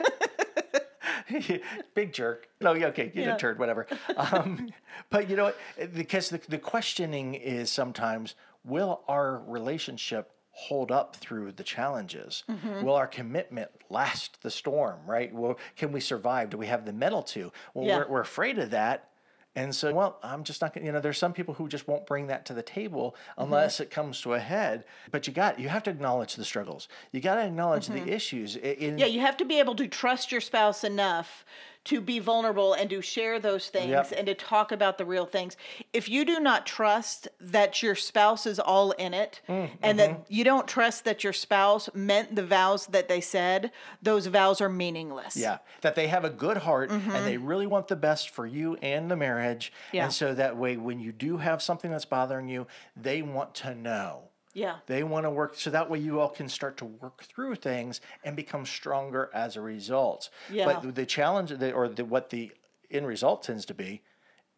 big 1.94 2.12
jerk. 2.12 2.48
No, 2.60 2.74
yeah, 2.74 2.86
okay, 2.86 3.10
you 3.14 3.22
Yeah. 3.22 3.36
a 3.36 3.38
turd, 3.38 3.58
whatever. 3.58 3.86
Um, 4.16 4.70
but 5.10 5.28
you 5.30 5.36
know, 5.36 5.52
because 5.94 6.30
the 6.30 6.40
the 6.48 6.58
questioning 6.58 7.34
is 7.34 7.70
sometimes, 7.70 8.34
will 8.64 9.02
our 9.08 9.38
relationship 9.46 10.30
hold 10.50 10.92
up 10.92 11.16
through 11.16 11.52
the 11.52 11.64
challenges? 11.64 12.44
Mm-hmm. 12.50 12.84
Will 12.84 12.94
our 12.94 13.06
commitment 13.06 13.70
last 13.88 14.42
the 14.42 14.50
storm? 14.50 15.00
Right? 15.06 15.32
Well, 15.32 15.58
can 15.76 15.92
we 15.92 16.00
survive? 16.00 16.50
Do 16.50 16.58
we 16.58 16.66
have 16.66 16.84
the 16.84 16.92
mettle 16.92 17.22
to? 17.22 17.52
Well, 17.74 17.86
Yeah. 17.86 17.98
we're, 17.98 18.08
we're 18.08 18.20
afraid 18.20 18.58
of 18.58 18.70
that. 18.70 19.08
And 19.54 19.74
so, 19.74 19.92
well, 19.92 20.18
I'm 20.22 20.44
just 20.44 20.62
not 20.62 20.72
going 20.72 20.82
to, 20.82 20.86
you 20.86 20.92
know, 20.92 21.00
there's 21.00 21.18
some 21.18 21.32
people 21.34 21.54
who 21.54 21.68
just 21.68 21.86
won't 21.86 22.06
bring 22.06 22.28
that 22.28 22.46
to 22.46 22.54
the 22.54 22.62
table 22.62 23.14
Mm-hmm. 23.32 23.42
unless 23.44 23.80
it 23.80 23.90
comes 23.90 24.20
to 24.22 24.32
a 24.34 24.38
head. 24.38 24.84
But 25.10 25.26
you 25.26 25.32
got, 25.32 25.58
you 25.60 25.68
have 25.68 25.82
to 25.84 25.90
acknowledge 25.90 26.36
the 26.36 26.44
struggles. 26.44 26.88
You 27.10 27.20
got 27.20 27.34
to 27.36 27.44
acknowledge 27.44 27.88
the 27.88 28.08
issues. 28.08 28.56
In, 28.56 28.62
Mm-hmm. 28.92 28.98
Yeah, 28.98 29.06
you 29.06 29.20
have 29.20 29.36
to 29.38 29.44
be 29.44 29.58
able 29.58 29.74
to 29.76 29.86
trust 29.88 30.32
your 30.32 30.40
spouse 30.40 30.84
enough 30.84 31.44
to 31.84 32.00
be 32.00 32.18
vulnerable 32.18 32.74
and 32.74 32.88
to 32.90 33.00
share 33.02 33.40
those 33.40 33.68
things 33.68 33.90
Yep. 33.90 34.12
and 34.16 34.26
to 34.26 34.34
talk 34.34 34.70
about 34.72 34.98
the 34.98 35.04
real 35.04 35.26
things. 35.26 35.56
If 35.92 36.08
you 36.08 36.24
do 36.24 36.38
not 36.38 36.66
trust 36.66 37.28
that 37.40 37.82
your 37.82 37.94
spouse 37.94 38.46
is 38.46 38.60
all 38.60 38.92
in 38.92 39.14
it 39.14 39.40
Mm, 39.48 39.70
and 39.82 39.98
mm-hmm. 39.98 40.12
that 40.12 40.24
you 40.28 40.44
don't 40.44 40.68
trust 40.68 41.04
that 41.04 41.24
your 41.24 41.32
spouse 41.32 41.88
meant 41.94 42.36
the 42.36 42.44
vows 42.44 42.86
that 42.86 43.08
they 43.08 43.20
said, 43.20 43.72
those 44.00 44.26
vows 44.26 44.60
are 44.60 44.68
meaningless. 44.68 45.36
Yeah, 45.36 45.58
that 45.80 45.94
they 45.94 46.06
have 46.06 46.24
a 46.24 46.30
good 46.30 46.58
heart 46.58 46.90
and 46.90 47.26
they 47.26 47.36
really 47.36 47.66
want 47.66 47.88
the 47.88 47.96
best 47.96 48.30
for 48.30 48.46
you 48.46 48.76
and 48.82 49.10
the 49.10 49.16
marriage. 49.16 49.72
Mm-hmm. 49.88 49.96
Yeah. 49.96 50.04
And 50.04 50.12
so 50.12 50.34
that 50.34 50.56
way, 50.56 50.76
when 50.76 51.00
you 51.00 51.12
do 51.12 51.38
have 51.38 51.62
something 51.62 51.90
that's 51.90 52.04
bothering 52.04 52.48
you, 52.48 52.66
they 52.96 53.22
want 53.22 53.54
to 53.56 53.74
know. 53.74 54.28
Yeah. 54.54 54.76
They 54.86 55.02
want 55.02 55.24
to 55.24 55.30
work 55.30 55.54
so 55.56 55.70
that 55.70 55.88
way 55.88 55.98
you 55.98 56.20
all 56.20 56.28
can 56.28 56.48
start 56.48 56.76
to 56.78 56.84
work 56.84 57.24
through 57.24 57.54
things 57.56 58.00
and 58.24 58.36
become 58.36 58.66
stronger 58.66 59.30
as 59.32 59.56
a 59.56 59.60
result. 59.60 60.28
Yeah. 60.50 60.66
But 60.66 60.94
the 60.94 61.06
challenge, 61.06 61.50
the, 61.50 61.72
or 61.72 61.88
the, 61.88 62.04
what 62.04 62.30
the 62.30 62.52
end 62.90 63.06
result 63.06 63.42
tends 63.42 63.64
to 63.66 63.74
be, 63.74 64.02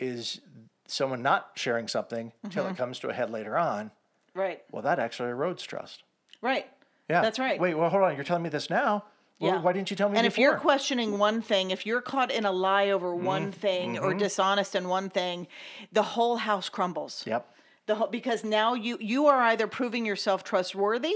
is 0.00 0.40
someone 0.88 1.22
not 1.22 1.50
sharing 1.54 1.86
something 1.88 2.32
until 2.42 2.64
Mm-hmm. 2.64 2.74
it 2.74 2.76
comes 2.76 2.98
to 3.00 3.08
a 3.08 3.12
head 3.12 3.30
later 3.30 3.56
on. 3.56 3.90
Right. 4.34 4.62
Well, 4.72 4.82
that 4.82 4.98
actually 4.98 5.30
erodes 5.30 5.62
trust. 5.64 6.02
Right. 6.42 6.66
Yeah, 7.08 7.22
That's 7.22 7.38
right. 7.38 7.60
Wait, 7.60 7.74
well, 7.74 7.88
hold 7.90 8.02
on. 8.02 8.14
You're 8.16 8.24
telling 8.24 8.42
me 8.42 8.48
this 8.48 8.68
now. 8.70 9.04
Yeah. 9.38 9.60
Why 9.60 9.72
didn't 9.72 9.90
you 9.90 9.96
tell 9.96 10.08
me 10.08 10.16
And 10.16 10.26
if 10.26 10.38
you're 10.38 10.56
questioning 10.56 11.18
one 11.18 11.42
thing, 11.42 11.70
if 11.70 11.84
you're 11.86 12.00
caught 12.00 12.30
in 12.30 12.44
a 12.46 12.52
lie 12.52 12.90
over 12.90 13.14
one 13.14 13.52
thing 13.52 13.98
or 13.98 14.14
dishonest 14.14 14.74
in 14.74 14.88
one 14.88 15.10
thing, 15.10 15.46
the 15.92 16.02
whole 16.02 16.36
house 16.36 16.68
crumbles. 16.68 17.24
Yep. 17.26 17.46
The 17.86 17.94
whole, 17.96 18.06
because 18.08 18.44
now 18.44 18.74
you 18.74 18.96
you 19.00 19.26
are 19.26 19.40
either 19.42 19.66
proving 19.66 20.06
yourself 20.06 20.42
trustworthy 20.44 21.14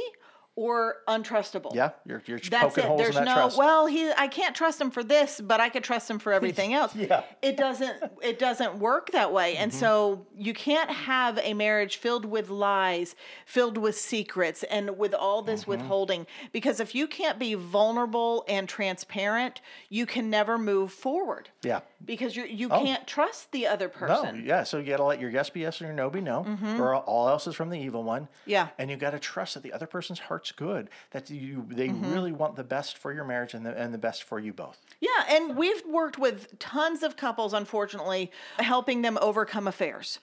or 0.54 0.96
untrustable. 1.06 1.72
Yeah, 1.72 1.90
you're, 2.04 2.20
you're 2.26 2.40
That's 2.40 2.75
poking 2.75 2.82
it. 2.82 2.87
holes 2.88 3.00
There's 3.00 3.16
in 3.16 3.25
that 3.26 3.30
no 3.37 3.40
trust. 3.42 3.56
well, 3.58 3.87
he 3.87 4.10
I 4.18 4.26
can't 4.26 4.56
trust 4.56 4.80
him 4.80 4.90
for 4.90 5.04
this, 5.04 5.40
but 5.40 5.60
I 5.60 5.68
could 5.68 5.84
trust 5.84 6.10
him 6.10 6.18
for 6.18 6.32
everything 6.32 6.75
else. 6.80 6.96
Yeah. 6.96 7.22
It 7.42 7.56
doesn't 7.56 7.94
it 8.22 8.40
doesn't 8.40 8.80
work 8.80 9.12
that 9.12 9.32
way. 9.32 9.56
And 9.56 9.70
Mm-hmm. 9.70 9.78
so 9.80 10.26
you 10.37 10.52
can't 10.52 10.90
have 10.90 11.38
a 11.38 11.54
marriage 11.54 11.98
filled 11.98 12.25
with 12.25 12.50
lies, 12.50 13.14
filled 13.46 13.78
with 13.78 13.96
secrets 13.96 14.64
and 14.64 14.98
with 14.98 15.14
all 15.14 15.42
this 15.42 15.60
Mm-hmm. 15.62 15.70
withholding 15.70 16.26
because 16.52 16.80
if 16.80 16.92
you 16.92 17.06
can't 17.06 17.38
be 17.38 17.54
vulnerable 17.54 18.44
and 18.48 18.68
transparent, 18.68 19.60
you 19.90 20.06
can 20.06 20.28
never 20.28 20.58
move 20.58 20.92
forward. 20.92 21.50
yeah. 21.62 21.80
Because 22.05 22.37
you 22.37 22.45
you 22.45 22.69
can't 22.69 23.07
trust 23.09 23.50
the 23.50 23.67
other 23.67 23.87
No, 24.00 24.07
person. 24.07 24.45
yeah. 24.47 24.62
So 24.62 24.78
you 24.78 24.85
got 24.85 24.99
to 24.99 25.05
let 25.05 25.21
your 25.21 25.31
yes 25.31 25.50
be 25.50 25.61
yes 25.61 25.81
and 25.81 25.88
your 25.88 25.97
no 25.97 26.09
be 26.09 26.21
no, 26.21 26.47
or 26.78 26.95
all 26.97 27.28
else 27.28 27.47
is 27.49 27.57
from 27.57 27.71
the 27.71 27.78
evil 27.78 28.05
one. 28.05 28.23
Mm-hmm. 28.23 28.50
Yeah. 28.50 28.69
And 28.78 28.88
you 28.88 28.97
got 28.97 29.11
to 29.11 29.19
trust 29.19 29.55
that 29.55 29.64
the 29.64 29.73
other 29.73 29.87
person's 29.87 30.21
heart's 30.21 30.52
good, 30.52 30.90
that 31.11 31.28
you 31.28 31.67
they 31.69 31.88
Mm-hmm. 31.88 32.12
really 32.12 32.33
want 32.33 32.55
the 32.55 32.62
best 32.64 32.99
for 32.99 33.12
your 33.12 33.25
marriage 33.25 33.52
and 33.55 33.67
the 33.67 33.76
and 33.76 33.93
the 33.93 33.99
best 33.99 34.23
for 34.23 34.38
you 34.38 34.52
both. 34.52 34.78
Yeah, 35.00 35.09
and 35.28 35.57
we've 35.57 35.85
worked 35.87 36.19
with 36.19 36.57
tons 36.61 37.02
of 37.02 37.17
couples, 37.17 37.52
unfortunately, 37.52 38.31
helping 38.59 39.02
them 39.02 39.19
overcome 39.21 39.67
affairs. 39.67 40.21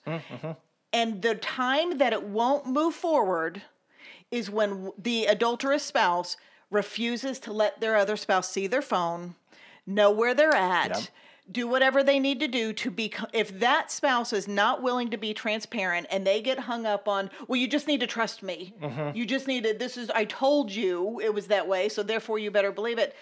And 0.92 1.20
the 1.20 1.34
time 1.34 1.98
that 1.98 2.12
it 2.14 2.22
won't 2.22 2.66
move 2.66 2.94
forward 2.94 3.62
is 4.30 4.50
when 4.50 4.92
the 4.96 5.26
adulterous 5.26 5.82
spouse 5.82 6.36
refuses 6.70 7.38
to 7.40 7.52
let 7.52 7.80
their 7.80 7.96
other 7.96 8.16
spouse 8.16 8.50
see 8.50 8.66
their 8.66 8.82
phone, 8.82 9.34
know 9.86 10.10
where 10.10 10.34
they're 10.34 10.54
at. 10.54 10.88
Yep. 10.88 11.02
Do 11.50 11.68
whatever 11.68 12.02
they 12.02 12.18
need 12.18 12.40
to 12.40 12.48
do 12.48 12.72
to 12.72 12.90
be. 12.90 13.12
If 13.32 13.60
that 13.60 13.92
spouse 13.92 14.32
is 14.32 14.48
not 14.48 14.82
willing 14.82 15.10
to 15.10 15.16
be 15.16 15.32
transparent 15.32 16.08
and 16.10 16.26
they 16.26 16.42
get 16.42 16.58
hung 16.58 16.86
up 16.86 17.06
on, 17.06 17.30
well, 17.46 17.56
you 17.56 17.68
just 17.68 17.86
need 17.86 18.00
to 18.00 18.06
trust 18.06 18.42
me. 18.42 18.74
Mm-hmm. 18.82 19.16
You 19.16 19.26
just 19.26 19.46
need 19.46 19.62
to. 19.64 19.72
This 19.72 19.96
is. 19.96 20.10
I 20.10 20.24
told 20.24 20.72
you 20.72 21.20
it 21.20 21.32
was 21.32 21.46
that 21.46 21.68
way, 21.68 21.88
so 21.88 22.02
therefore 22.02 22.40
you 22.40 22.50
better 22.50 22.72
believe 22.72 22.98
it. 22.98 23.14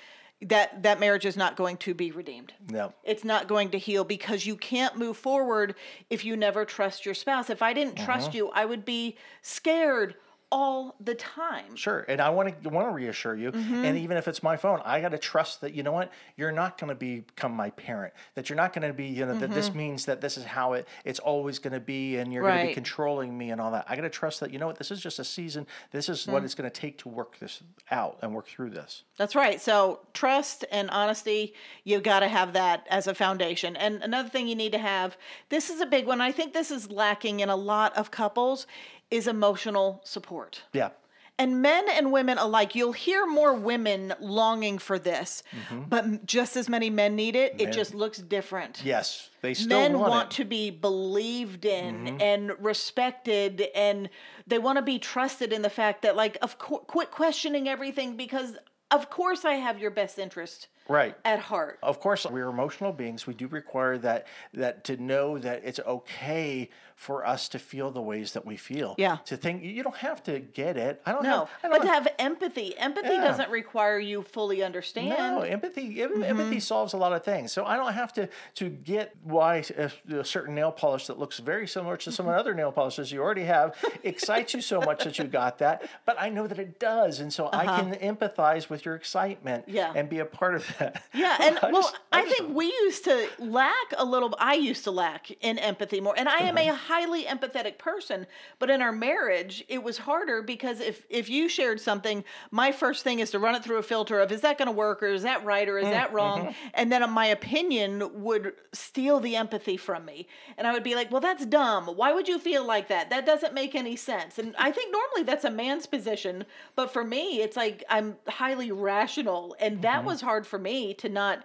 That 0.42 0.82
that 0.82 1.00
marriage 1.00 1.26
is 1.26 1.36
not 1.36 1.54
going 1.54 1.76
to 1.78 1.94
be 1.94 2.10
redeemed. 2.12 2.54
No. 2.70 2.92
It's 3.04 3.24
not 3.24 3.46
going 3.46 3.70
to 3.70 3.78
heal 3.78 4.04
because 4.04 4.46
you 4.46 4.56
can't 4.56 4.96
move 4.96 5.16
forward 5.16 5.74
if 6.08 6.24
you 6.24 6.36
never 6.36 6.64
trust 6.64 7.04
your 7.04 7.14
spouse. 7.14 7.50
If 7.50 7.62
I 7.62 7.72
didn't 7.72 7.96
trust 7.96 8.28
mm-hmm. 8.28 8.38
you, 8.38 8.50
I 8.50 8.64
would 8.64 8.84
be 8.84 9.16
scared 9.42 10.16
all 10.54 10.94
the 11.00 11.14
time. 11.16 11.74
Sure, 11.74 12.04
and 12.08 12.20
I 12.20 12.30
want 12.30 12.62
to 12.62 12.68
want 12.68 12.88
to 12.88 12.92
reassure 12.94 13.34
you, 13.34 13.50
Mm-hmm. 13.50 13.84
and 13.84 13.98
even 13.98 14.16
if 14.16 14.28
it's 14.28 14.42
my 14.42 14.56
phone, 14.56 14.80
I 14.84 15.00
got 15.00 15.10
to 15.10 15.18
trust 15.18 15.60
that 15.62 15.74
you 15.74 15.82
know 15.82 15.92
what 15.92 16.12
you're 16.36 16.52
not 16.52 16.78
going 16.78 16.88
to 16.90 16.94
become 16.94 17.52
my 17.52 17.70
parent. 17.70 18.12
That 18.36 18.48
you're 18.48 18.56
not 18.56 18.72
going 18.72 18.86
to 18.86 18.94
be 18.94 19.06
you 19.06 19.26
know 19.26 19.34
that 19.38 19.50
this 19.50 19.74
means 19.74 20.04
that 20.06 20.20
this 20.20 20.38
is 20.38 20.44
how 20.44 20.74
it 20.74 20.86
it's 21.04 21.18
always 21.18 21.58
going 21.58 21.72
to 21.72 21.80
be, 21.80 22.16
and 22.18 22.32
you're 22.32 22.42
going 22.42 22.54
to 22.54 22.62
be 22.62 22.68
Mm-hmm. 22.68 22.74
Controlling 22.84 23.36
me 23.36 23.50
and 23.50 23.60
all 23.60 23.70
that. 23.72 23.84
I 23.88 23.96
got 23.96 24.02
to 24.02 24.10
trust 24.10 24.40
that 24.40 24.52
you 24.52 24.58
know 24.58 24.66
what 24.66 24.78
this 24.78 24.90
is 24.90 25.00
just 25.00 25.18
a 25.18 25.24
season. 25.24 25.66
This 25.90 26.08
is 26.08 26.26
Mm. 26.26 26.32
what 26.32 26.44
it's 26.44 26.54
going 26.54 26.70
to 26.70 26.80
take 26.80 26.98
to 26.98 27.08
work 27.08 27.38
this 27.38 27.62
out 27.90 28.18
and 28.22 28.32
work 28.34 28.46
through 28.48 28.70
this. 28.70 29.02
That's 29.18 29.34
right. 29.34 29.60
So 29.60 30.00
trust 30.12 30.64
and 30.70 30.88
honesty, 30.90 31.54
you've 31.84 32.02
got 32.02 32.20
to 32.20 32.28
have 32.28 32.52
that 32.52 32.86
as 32.90 33.06
a 33.06 33.14
foundation. 33.14 33.74
And 33.76 34.02
another 34.02 34.28
thing 34.28 34.46
you 34.46 34.54
need 34.54 34.72
to 34.72 34.78
have, 34.78 35.16
this 35.48 35.70
is 35.70 35.80
a 35.80 35.86
big 35.86 36.06
one. 36.06 36.20
I 36.20 36.30
think 36.32 36.52
this 36.52 36.70
is 36.70 36.90
lacking 36.90 37.40
in 37.40 37.48
a 37.48 37.56
lot 37.56 37.96
of 37.96 38.10
couples, 38.10 38.66
is 39.10 39.26
emotional 39.26 40.00
support. 40.04 40.62
Yeah, 40.72 40.90
And 41.38 41.60
men 41.62 41.84
and 41.90 42.10
women 42.12 42.38
alike, 42.38 42.74
you'll 42.74 42.92
hear 42.92 43.26
more 43.26 43.54
women 43.54 44.14
longing 44.20 44.78
for 44.78 44.98
this, 44.98 45.42
but 45.88 46.26
just 46.26 46.56
as 46.56 46.68
many 46.68 46.90
men 46.90 47.14
need 47.16 47.36
it. 47.36 47.60
It 47.60 47.72
just 47.72 47.94
looks 47.94 48.18
different. 48.18 48.82
yes, 48.84 49.30
they 49.42 49.54
still 49.54 49.68
Men 49.78 49.98
want, 49.98 50.10
want 50.10 50.30
to 50.32 50.44
be 50.44 50.70
believed 50.70 51.64
in 51.64 51.94
Mm-hmm. 52.06 52.20
and 52.20 52.52
respected, 52.58 53.68
and 53.74 54.08
they 54.46 54.58
want 54.58 54.76
to 54.76 54.82
be 54.82 54.98
trusted 54.98 55.52
in 55.52 55.62
the 55.62 55.70
fact 55.70 56.02
that, 56.02 56.16
like, 56.16 56.36
of 56.42 56.58
course, 56.58 56.84
quit 56.86 57.10
questioning 57.10 57.68
everything 57.68 58.16
because, 58.16 58.56
of 58.90 59.10
course, 59.10 59.44
I 59.44 59.54
have 59.54 59.78
your 59.80 59.90
best 59.90 60.18
interest 60.18 60.68
right. 60.88 61.16
at 61.24 61.38
heart. 61.40 61.78
Of 61.82 61.98
course, 62.00 62.24
we're 62.26 62.48
emotional 62.48 62.92
beings. 62.92 63.26
We 63.26 63.34
do 63.34 63.48
require 63.48 63.98
that 63.98 64.26
that 64.52 64.84
to 64.84 64.96
know 64.96 65.38
that 65.38 65.62
it's 65.64 65.80
okay 65.80 66.70
for 66.96 67.26
us 67.26 67.48
to 67.50 67.58
feel 67.58 67.90
the 67.90 68.00
ways 68.00 68.32
that 68.32 68.46
we 68.46 68.56
feel. 68.56 68.94
Yeah. 68.98 69.16
To 69.26 69.36
think 69.36 69.62
you 69.64 69.82
don't 69.82 69.96
have 69.96 70.22
to 70.24 70.38
get 70.38 70.76
it. 70.76 71.02
I 71.04 71.12
don't 71.12 71.22
No, 71.24 71.30
have. 71.40 71.48
I 71.62 71.68
but 71.68 71.76
don't 71.78 71.86
to 71.86 71.92
have 71.92 72.08
empathy, 72.18 72.76
empathy 72.78 73.08
Yeah. 73.14 73.20
doesn't 73.24 73.50
require 73.50 73.98
you 73.98 74.22
fully 74.22 74.62
understand. 74.62 75.08
No, 75.10 75.40
empathy. 75.40 75.96
Mm-hmm. 75.96 76.22
Empathy 76.22 76.60
solves 76.60 76.92
a 76.92 76.96
lot 76.96 77.12
of 77.12 77.24
things. 77.24 77.52
So 77.52 77.64
I 77.64 77.76
don't 77.76 77.92
have 77.92 78.12
to 78.14 78.28
to 78.56 78.68
get 78.70 79.14
why 79.22 79.64
a, 79.76 79.90
a 80.16 80.24
certain 80.24 80.54
nail 80.54 80.70
polish 80.72 81.06
that 81.08 81.18
looks 81.18 81.38
very 81.40 81.66
similar 81.66 81.96
to 81.98 82.12
some 82.12 82.28
other 82.40 82.54
nail 82.54 82.70
polishes 82.72 83.10
you 83.12 83.20
already 83.20 83.44
have 83.44 83.74
excites 84.02 84.54
you 84.54 84.60
so 84.60 84.80
much 84.80 85.04
that 85.04 85.18
you 85.18 85.24
got 85.24 85.58
that. 85.58 85.82
But 86.06 86.16
I 86.20 86.28
know 86.28 86.46
that 86.46 86.58
it 86.58 86.78
does, 86.78 87.20
and 87.20 87.32
so 87.32 87.50
I 87.52 87.64
can 87.66 87.94
empathize 87.96 88.68
with 88.70 88.84
your 88.84 88.94
excitement. 88.94 89.64
Uh-huh. 89.64 89.74
Yeah. 89.76 89.92
And 89.94 90.08
be 90.08 90.20
a 90.20 90.24
part 90.24 90.54
of 90.54 90.64
that. 90.78 91.02
Yeah, 91.12 91.36
and 91.42 91.58
I 91.58 91.70
well, 91.72 91.82
just- 91.82 91.96
I, 92.12 92.22
just- 92.22 92.36
think 92.38 92.54
we 92.54 92.66
used 92.66 93.04
to 93.04 93.28
lack 93.38 93.74
a 93.98 94.04
little. 94.04 94.34
I 94.38 94.54
used 94.54 94.84
to 94.84 94.90
lack 94.90 95.30
in 95.42 95.58
empathy 95.58 96.00
more, 96.00 96.14
and 96.16 96.28
I 96.28 96.38
am 96.38 96.56
Uh-huh. 96.56 96.70
a 96.70 96.74
highly 96.84 97.24
empathetic 97.24 97.78
person. 97.78 98.26
But 98.58 98.70
in 98.70 98.82
our 98.82 98.92
marriage, 98.92 99.64
it 99.68 99.82
was 99.82 99.98
harder 99.98 100.42
because 100.42 100.80
if 100.80 101.04
if 101.08 101.28
you 101.28 101.48
shared 101.48 101.80
something, 101.80 102.24
my 102.50 102.72
first 102.72 103.04
thing 103.04 103.18
is 103.18 103.30
to 103.32 103.38
run 103.38 103.54
it 103.54 103.64
through 103.64 103.78
a 103.78 103.82
filter 103.82 104.20
of 104.20 104.30
is 104.32 104.42
that 104.42 104.58
going 104.58 104.66
to 104.66 104.72
work 104.72 105.02
or 105.02 105.06
is 105.06 105.22
that 105.22 105.44
right 105.44 105.68
or 105.68 105.78
is 105.78 105.88
that 105.88 106.10
mm, 106.10 106.14
wrong, 106.14 106.40
mm-hmm. 106.40 106.68
and 106.74 106.92
then 106.92 107.08
my 107.10 107.26
opinion 107.26 108.22
would 108.22 108.52
steal 108.72 109.20
the 109.20 109.36
empathy 109.36 109.76
from 109.76 110.04
me, 110.04 110.28
and 110.56 110.66
I 110.66 110.72
would 110.72 110.84
be 110.84 110.94
like, 110.94 111.10
well, 111.10 111.20
that's 111.20 111.46
dumb. 111.46 111.86
Why 111.86 112.12
would 112.12 112.28
you 112.28 112.38
feel 112.38 112.64
like 112.64 112.88
that? 112.88 113.10
That 113.10 113.26
doesn't 113.26 113.54
make 113.54 113.74
any 113.74 113.96
sense. 113.96 114.38
And 114.38 114.54
I 114.58 114.70
think 114.70 114.92
normally 114.92 115.24
that's 115.24 115.44
a 115.44 115.50
man's 115.50 115.86
position, 115.86 116.44
but 116.76 116.92
for 116.92 117.04
me, 117.04 117.40
it's 117.40 117.56
like 117.56 117.84
I'm 117.88 118.16
highly 118.28 118.72
rational, 118.72 119.56
and 119.58 119.82
that 119.82 119.98
mm-hmm. 119.98 120.06
was 120.06 120.20
hard 120.20 120.46
for 120.46 120.58
me 120.58 120.94
to 120.94 121.08
not 121.08 121.44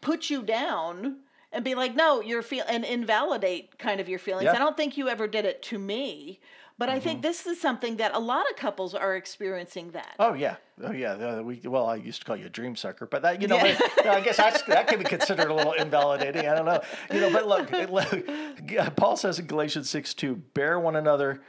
put 0.00 0.30
you 0.30 0.42
down 0.42 1.16
and 1.52 1.64
be 1.64 1.74
like, 1.74 1.94
no, 1.94 2.20
you're 2.20 2.42
feel 2.42 2.64
and 2.68 2.84
invalidate 2.84 3.78
kind 3.78 4.00
of 4.00 4.08
your 4.08 4.18
feelings. 4.18 4.44
Yeah. 4.44 4.54
I 4.54 4.58
don't 4.58 4.76
think 4.76 4.96
you 4.96 5.08
ever 5.08 5.26
did 5.26 5.44
it 5.44 5.62
to 5.64 5.78
me, 5.78 6.40
but 6.76 6.88
I 6.88 7.00
think 7.00 7.18
mm-hmm. 7.18 7.28
this 7.28 7.46
is 7.46 7.60
something 7.60 7.96
that 7.96 8.14
a 8.14 8.18
lot 8.18 8.48
of 8.48 8.56
couples 8.56 8.94
are 8.94 9.16
experiencing 9.16 9.90
that. 9.92 10.14
Oh 10.20 10.34
yeah, 10.34 10.56
oh 10.84 10.92
yeah. 10.92 11.40
We 11.40 11.60
well, 11.64 11.86
I 11.86 11.96
used 11.96 12.20
to 12.20 12.26
call 12.26 12.36
you 12.36 12.46
a 12.46 12.50
dream 12.50 12.76
sucker, 12.76 13.06
but 13.06 13.22
that 13.22 13.42
you 13.42 13.48
know, 13.48 13.56
Yeah. 13.56 13.78
but, 13.96 14.06
I 14.06 14.20
guess 14.20 14.36
that's, 14.36 14.62
that 14.62 14.86
can 14.86 14.98
be 14.98 15.04
considered 15.04 15.50
a 15.50 15.54
little 15.54 15.72
invalidating. 15.72 16.46
I 16.46 16.54
don't 16.54 16.66
know, 16.66 16.80
you 17.12 17.20
know. 17.20 17.32
But 17.32 17.48
look, 17.48 17.70
look, 17.90 18.96
Paul 18.96 19.16
says 19.16 19.38
in 19.38 19.46
Galatians 19.46 19.90
six 19.90 20.14
two, 20.14 20.36
bear 20.36 20.78
one 20.78 20.94
another, 20.94 21.42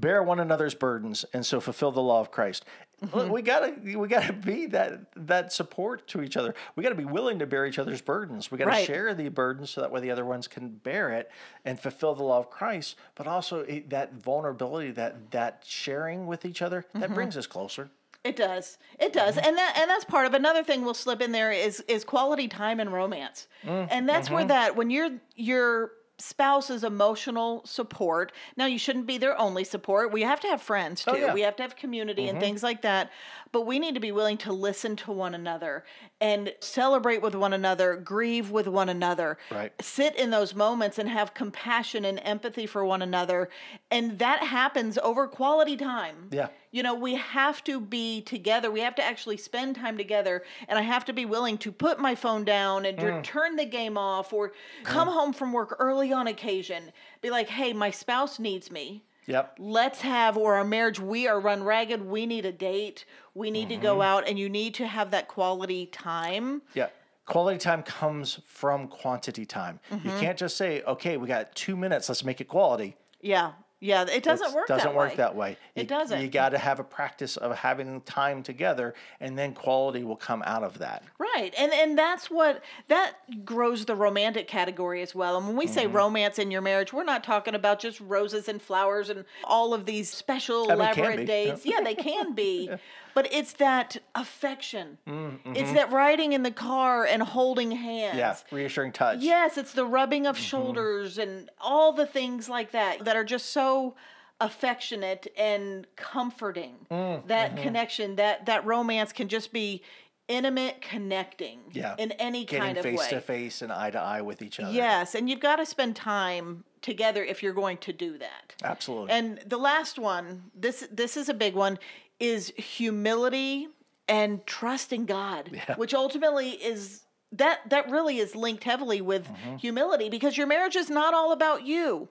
bear 0.00 0.22
one 0.22 0.40
another's 0.40 0.74
burdens, 0.74 1.24
and 1.32 1.44
so 1.44 1.60
fulfill 1.60 1.90
the 1.92 2.00
law 2.00 2.20
of 2.20 2.30
Christ. 2.30 2.64
Mm-hmm. 3.04 3.30
We 3.30 3.42
gotta 3.42 3.74
we 3.96 4.08
gotta 4.08 4.32
be 4.32 4.66
that 4.66 5.00
that 5.26 5.52
support 5.52 6.08
to 6.08 6.22
each 6.22 6.36
other. 6.36 6.54
We 6.74 6.82
gotta 6.82 6.96
be 6.96 7.04
willing 7.04 7.38
to 7.38 7.46
bear 7.46 7.64
each 7.64 7.78
other's 7.78 8.00
burdens. 8.00 8.50
We 8.50 8.58
gotta 8.58 8.70
Right. 8.70 8.86
share 8.86 9.14
the 9.14 9.28
burdens 9.28 9.70
so 9.70 9.80
that 9.82 9.92
way 9.92 10.00
the 10.00 10.10
other 10.10 10.24
ones 10.24 10.48
can 10.48 10.68
bear 10.70 11.12
it 11.12 11.30
and 11.64 11.78
fulfill 11.78 12.14
the 12.16 12.24
law 12.24 12.38
of 12.38 12.50
Christ. 12.50 12.96
But 13.14 13.28
also 13.28 13.60
it, 13.60 13.90
that 13.90 14.14
vulnerability, 14.14 14.90
that 14.92 15.30
that 15.30 15.62
sharing 15.66 16.26
with 16.26 16.44
each 16.44 16.60
other, 16.60 16.82
Mm-hmm. 16.88 17.00
that 17.00 17.14
brings 17.14 17.36
us 17.36 17.46
closer. 17.46 17.90
It 18.24 18.34
does. 18.34 18.78
It 18.98 19.12
does. 19.12 19.36
Mm-hmm. 19.36 19.46
And 19.46 19.58
that 19.58 19.76
and 19.78 19.88
that's 19.88 20.04
part 20.04 20.26
of 20.26 20.34
another 20.34 20.64
thing 20.64 20.84
we'll 20.84 20.92
slip 20.94 21.20
in 21.20 21.30
there 21.30 21.52
is 21.52 21.78
is 21.86 22.02
quality 22.02 22.48
time 22.48 22.80
and 22.80 22.92
romance. 22.92 23.46
Mm, 23.64 23.86
And 23.92 24.08
that's 24.08 24.28
where 24.28 24.40
mm-hmm. 24.40 24.48
that 24.48 24.74
when 24.74 24.90
you're 24.90 25.10
your 25.36 25.92
spouse's 26.18 26.82
emotional 26.82 27.62
support. 27.64 28.32
Now 28.56 28.66
you 28.66 28.78
shouldn't 28.78 29.06
be 29.06 29.18
their 29.18 29.38
only 29.40 29.64
support. 29.64 30.12
We 30.12 30.22
have 30.22 30.40
to 30.40 30.48
have 30.48 30.60
friends 30.60 31.04
too. 31.04 31.12
Oh, 31.12 31.14
yeah. 31.14 31.26
Mm-hmm. 31.26 31.34
We 31.34 31.40
have 31.42 31.56
to 31.56 31.62
have 31.62 31.76
community 31.76 32.28
and 32.28 32.40
things 32.40 32.62
like 32.62 32.82
that. 32.82 33.10
But 33.50 33.62
we 33.62 33.78
need 33.78 33.94
to 33.94 34.00
be 34.00 34.12
willing 34.12 34.36
to 34.38 34.52
listen 34.52 34.96
to 34.96 35.12
one 35.12 35.34
another 35.34 35.84
and 36.20 36.52
celebrate 36.60 37.22
with 37.22 37.34
one 37.34 37.52
another, 37.54 37.96
grieve 37.96 38.50
with 38.50 38.66
one 38.66 38.88
another. 38.88 39.38
Right. 39.50 39.72
Sit 39.80 40.16
in 40.16 40.30
those 40.30 40.54
moments 40.54 40.98
and 40.98 41.08
have 41.08 41.32
compassion 41.32 42.04
and 42.04 42.20
empathy 42.24 42.66
for 42.66 42.84
one 42.84 43.00
another. 43.00 43.48
And 43.90 44.18
that 44.18 44.42
happens 44.42 44.98
over 44.98 45.26
quality 45.28 45.76
time. 45.76 46.28
Yeah. 46.30 46.48
You 46.70 46.82
know, 46.82 46.94
we 46.94 47.14
have 47.14 47.64
to 47.64 47.80
be 47.80 48.20
together. 48.22 48.70
We 48.70 48.80
have 48.80 48.94
to 48.96 49.02
actually 49.04 49.36
spend 49.38 49.76
time 49.76 49.96
together. 49.96 50.42
And 50.68 50.78
I 50.78 50.82
have 50.82 51.04
to 51.06 51.12
be 51.12 51.24
willing 51.24 51.56
to 51.58 51.72
put 51.72 51.98
my 51.98 52.14
phone 52.14 52.44
down 52.44 52.84
and 52.84 52.98
Mm. 52.98 53.22
turn 53.24 53.56
the 53.56 53.64
game 53.64 53.96
off 53.96 54.32
or 54.32 54.52
come 54.84 55.08
home 55.08 55.32
from 55.32 55.52
work 55.52 55.76
early 55.78 56.12
on 56.12 56.26
occasion. 56.26 56.92
Be 57.22 57.30
like, 57.30 57.48
hey, 57.48 57.72
my 57.72 57.90
spouse 57.90 58.38
needs 58.38 58.70
me. 58.70 59.04
Yep. 59.26 59.56
Let's 59.58 60.00
have, 60.00 60.38
or 60.38 60.54
our 60.54 60.64
marriage, 60.64 60.98
we 60.98 61.28
are 61.28 61.38
run 61.38 61.62
ragged. 61.62 62.02
We 62.02 62.24
need 62.26 62.46
a 62.46 62.52
date. 62.52 63.04
We 63.34 63.50
need 63.50 63.68
to 63.68 63.74
Mm-hmm. 63.74 63.82
go 63.82 64.00
out, 64.02 64.26
and 64.26 64.38
you 64.38 64.48
need 64.48 64.74
to 64.74 64.86
have 64.86 65.10
that 65.10 65.28
quality 65.28 65.86
time. 65.86 66.62
Yeah. 66.74 66.88
Quality 67.26 67.58
time 67.58 67.82
comes 67.82 68.40
from 68.46 68.88
quantity 68.88 69.44
time. 69.44 69.80
Mm-hmm. 69.92 70.08
You 70.08 70.14
can't 70.18 70.38
just 70.38 70.56
say, 70.56 70.82
okay, 70.82 71.18
we 71.18 71.28
got 71.28 71.54
two 71.54 71.76
minutes, 71.76 72.08
let's 72.08 72.24
make 72.24 72.40
it 72.40 72.48
quality. 72.48 72.96
Yeah. 73.20 73.52
Yeah. 73.80 74.02
It 74.02 74.22
doesn't 74.22 74.46
It's- 74.46 74.54
work 74.54 74.66
doesn't 74.68 74.88
that 74.88 74.94
work 74.96 75.10
way. 75.10 75.16
that 75.16 75.34
way. 75.36 75.56
It 75.74 75.82
You- 75.82 75.86
doesn't. 75.88 76.20
You 76.20 76.28
got 76.28 76.48
to 76.50 76.58
have 76.58 76.80
a 76.80 76.84
practice 76.84 77.36
of 77.36 77.56
having 77.56 78.00
time 78.02 78.42
together, 78.42 78.94
and 79.20 79.38
then 79.38 79.54
quality 79.54 80.02
will 80.04 80.16
come 80.16 80.42
out 80.46 80.62
of 80.64 80.78
that. 80.78 81.02
Right. 81.18 81.52
And 81.56 81.72
and 81.72 81.96
that's 81.96 82.30
what 82.30 82.62
that 82.88 83.44
grows 83.44 83.84
the 83.84 83.94
romantic 83.94 84.48
category 84.48 85.02
as 85.02 85.14
well. 85.14 85.36
And 85.36 85.46
when 85.46 85.56
we 85.56 85.66
say 85.66 85.84
Mm-hmm. 85.84 85.96
romance 85.96 86.38
in 86.38 86.50
your 86.50 86.60
marriage, 86.62 86.92
we're 86.92 87.04
not 87.04 87.22
talking 87.22 87.54
about 87.54 87.78
just 87.78 88.00
roses 88.00 88.48
and 88.48 88.60
flowers 88.60 89.10
and 89.10 89.24
all 89.44 89.72
of 89.74 89.86
these 89.86 90.10
special 90.10 90.64
I 90.64 90.74
mean, 90.74 90.80
elaborate 90.80 91.26
dates. 91.26 91.64
Yeah, 91.64 91.80
they 91.82 91.94
can 91.94 92.34
be. 92.34 92.70
But 93.18 93.32
it's 93.32 93.54
that 93.54 93.96
affection. 94.14 94.98
Mm-hmm. 95.08 95.56
It's 95.56 95.72
that 95.72 95.90
riding 95.90 96.34
in 96.34 96.44
the 96.44 96.52
car 96.52 97.04
and 97.04 97.20
holding 97.20 97.72
hands. 97.72 98.16
Yeah. 98.16 98.36
Reassuring 98.52 98.92
touch. 98.92 99.18
Yes, 99.18 99.58
it's 99.58 99.72
the 99.72 99.84
rubbing 99.84 100.22
Mm-hmm. 100.22 100.30
of 100.30 100.38
shoulders 100.38 101.18
and 101.18 101.50
all 101.60 101.92
the 101.92 102.06
things 102.06 102.48
like 102.48 102.70
that 102.70 103.04
that 103.04 103.16
are 103.16 103.24
just 103.24 103.46
so 103.46 103.96
affectionate 104.40 105.26
and 105.36 105.88
comforting. 105.96 106.76
Mm, 106.92 107.26
that 107.26 107.54
mm-hmm. 107.54 107.62
connection, 107.64 108.14
that 108.16 108.46
that 108.46 108.64
romance 108.64 109.12
can 109.12 109.26
just 109.26 109.52
be 109.52 109.82
intimate 110.28 110.80
connecting 110.80 111.58
Yeah. 111.72 111.96
in 111.98 112.12
any 112.12 112.44
Getting 112.44 112.66
kind 112.66 112.78
of 112.78 112.84
face 112.84 113.00
way. 113.00 113.08
to 113.10 113.20
face 113.20 113.62
and 113.62 113.72
eye 113.72 113.90
to 113.90 113.98
eye 113.98 114.20
with 114.20 114.42
each 114.42 114.60
other. 114.60 114.70
Yes, 114.70 115.16
and 115.16 115.28
you've 115.28 115.40
got 115.40 115.56
to 115.56 115.66
spend 115.66 115.96
time 115.96 116.62
together 116.82 117.24
if 117.24 117.42
you're 117.42 117.52
going 117.52 117.78
to 117.78 117.92
do 117.92 118.16
that. 118.18 118.54
Absolutely. 118.62 119.10
And 119.10 119.40
the 119.44 119.58
last 119.58 119.98
one, 119.98 120.44
this 120.54 120.86
this 120.92 121.16
is 121.16 121.28
a 121.28 121.34
big 121.34 121.54
one, 121.54 121.78
is 122.20 122.52
humility 122.56 123.68
and 124.08 124.44
trust 124.46 124.92
in 124.92 125.04
God, 125.06 125.50
Yeah. 125.52 125.76
which 125.76 125.94
ultimately 125.94 126.50
is 126.50 127.02
that 127.32 127.60
that 127.68 127.90
really 127.90 128.16
is 128.16 128.34
linked 128.34 128.64
heavily 128.64 129.02
with 129.02 129.28
Mm-hmm. 129.28 129.56
humility 129.56 130.08
because 130.08 130.38
your 130.38 130.46
marriage 130.46 130.76
is 130.76 130.88
not 130.88 131.12
all 131.12 131.32
about 131.32 131.66
you. 131.66 132.08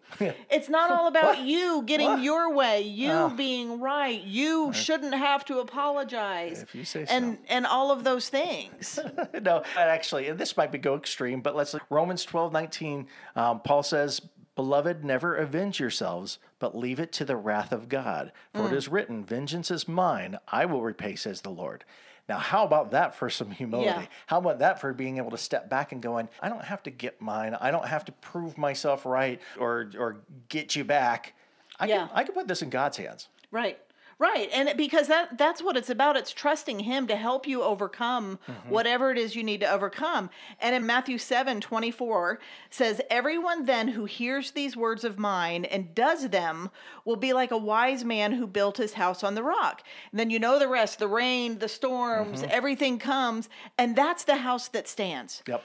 it's 0.51 0.69
not 0.69 0.91
all 0.91 1.07
about 1.13 1.39
you 1.39 1.81
getting 1.87 2.05
What? 2.07 2.21
your 2.21 2.53
way, 2.53 2.81
you 2.83 3.11
Oh. 3.11 3.29
being 3.29 3.79
right. 3.81 4.21
You 4.21 4.71
shouldn't 4.73 5.15
have 5.15 5.43
to 5.45 5.57
apologize. 5.57 6.61
If 6.61 6.75
you 6.75 6.85
say 6.85 7.07
and 7.09 7.39
and 7.49 7.65
all 7.65 7.91
of 7.91 8.03
those 8.03 8.29
things. 8.29 8.99
no, 9.41 9.63
actually, 9.75 10.27
and 10.27 10.37
this 10.37 10.55
might 10.55 10.71
be 10.71 10.77
go 10.77 10.93
extreme, 10.95 11.41
but 11.41 11.55
let's 11.55 11.73
look 11.73 11.83
Romans 11.89 12.23
12, 12.23 12.53
19, 12.53 13.07
um, 13.35 13.59
Paul 13.61 13.81
says, 13.81 14.21
Beloved, 14.57 15.05
never 15.05 15.35
avenge 15.35 15.79
yourselves, 15.79 16.39
but 16.59 16.75
leave 16.75 16.99
it 16.99 17.11
to 17.13 17.23
the 17.23 17.37
wrath 17.37 17.71
of 17.71 17.87
God. 17.87 18.31
For 18.53 18.63
Mm. 18.63 18.71
it 18.71 18.73
is 18.73 18.87
written, 18.89 19.23
Vengeance 19.23 19.69
is 19.71 19.87
mine, 19.87 20.37
I 20.47 20.65
will 20.65 20.81
repay, 20.81 21.15
says 21.15 21.41
the 21.41 21.49
Lord. 21.51 21.85
Now, 22.27 22.39
how 22.39 22.65
about 22.65 22.89
that 22.91 23.15
for 23.15 23.29
some 23.29 23.51
humility? 23.51 23.87
Yeah. 24.01 24.05
How 24.25 24.39
about 24.39 24.59
that 24.59 24.81
for 24.81 24.91
being 24.93 25.17
able 25.17 25.29
to 25.31 25.37
step 25.37 25.69
back 25.69 25.91
and 25.93 26.01
going, 26.01 26.27
I 26.41 26.49
don't 26.49 26.63
have 26.65 26.83
to 26.83 26.89
get 26.91 27.21
mine. 27.21 27.55
I 27.61 27.71
don't 27.71 27.85
have 27.87 28.03
to 28.05 28.11
prove 28.11 28.57
myself 28.57 29.05
right 29.05 29.39
or 29.57 29.91
or 29.97 30.17
get 30.49 30.75
you 30.75 30.83
back. 30.83 31.33
I 31.79 31.85
Yeah. 31.85 32.07
can 32.07 32.09
I 32.13 32.23
can 32.25 32.33
put 32.33 32.47
this 32.49 32.61
in 32.63 32.69
God's 32.69 32.97
hands. 32.97 33.29
Right. 33.51 33.79
Right. 34.19 34.49
And 34.51 34.75
because 34.75 35.07
that 35.09 35.37
that's 35.37 35.61
what 35.61 35.77
it's 35.77 35.91
about. 35.91 36.17
It's 36.17 36.33
trusting 36.33 36.79
him 36.79 37.05
to 37.05 37.15
help 37.15 37.45
you 37.45 37.61
overcome 37.61 38.39
mm-hmm. 38.47 38.69
whatever 38.69 39.11
it 39.11 39.17
is 39.19 39.35
you 39.35 39.43
need 39.43 39.59
to 39.59 39.71
overcome. 39.71 40.31
And 40.59 40.73
in 40.73 40.87
Matthew 40.87 41.19
7, 41.19 41.61
24 41.61 42.39
says, 42.71 42.99
Everyone 43.11 43.65
then 43.65 43.89
who 43.89 44.05
hears 44.05 44.51
these 44.51 44.75
words 44.75 45.03
of 45.03 45.19
mine 45.19 45.65
and 45.65 45.93
does 45.93 46.29
them 46.29 46.71
will 47.05 47.15
be 47.15 47.31
like 47.31 47.51
a 47.51 47.57
wise 47.57 48.03
man 48.03 48.31
who 48.31 48.47
built 48.47 48.77
his 48.77 48.93
house 48.93 49.23
on 49.23 49.35
the 49.35 49.43
rock. 49.43 49.83
And 50.11 50.19
then 50.19 50.31
you 50.31 50.39
know 50.39 50.57
the 50.57 50.67
rest, 50.67 50.97
the 50.97 51.07
rain, 51.07 51.59
the 51.59 51.69
storms, 51.69 52.41
mm-hmm. 52.41 52.51
everything 52.51 52.97
comes, 52.97 53.49
and 53.77 53.95
that's 53.95 54.23
the 54.23 54.37
house 54.37 54.67
that 54.69 54.87
stands. 54.87 55.43
Yep. 55.47 55.63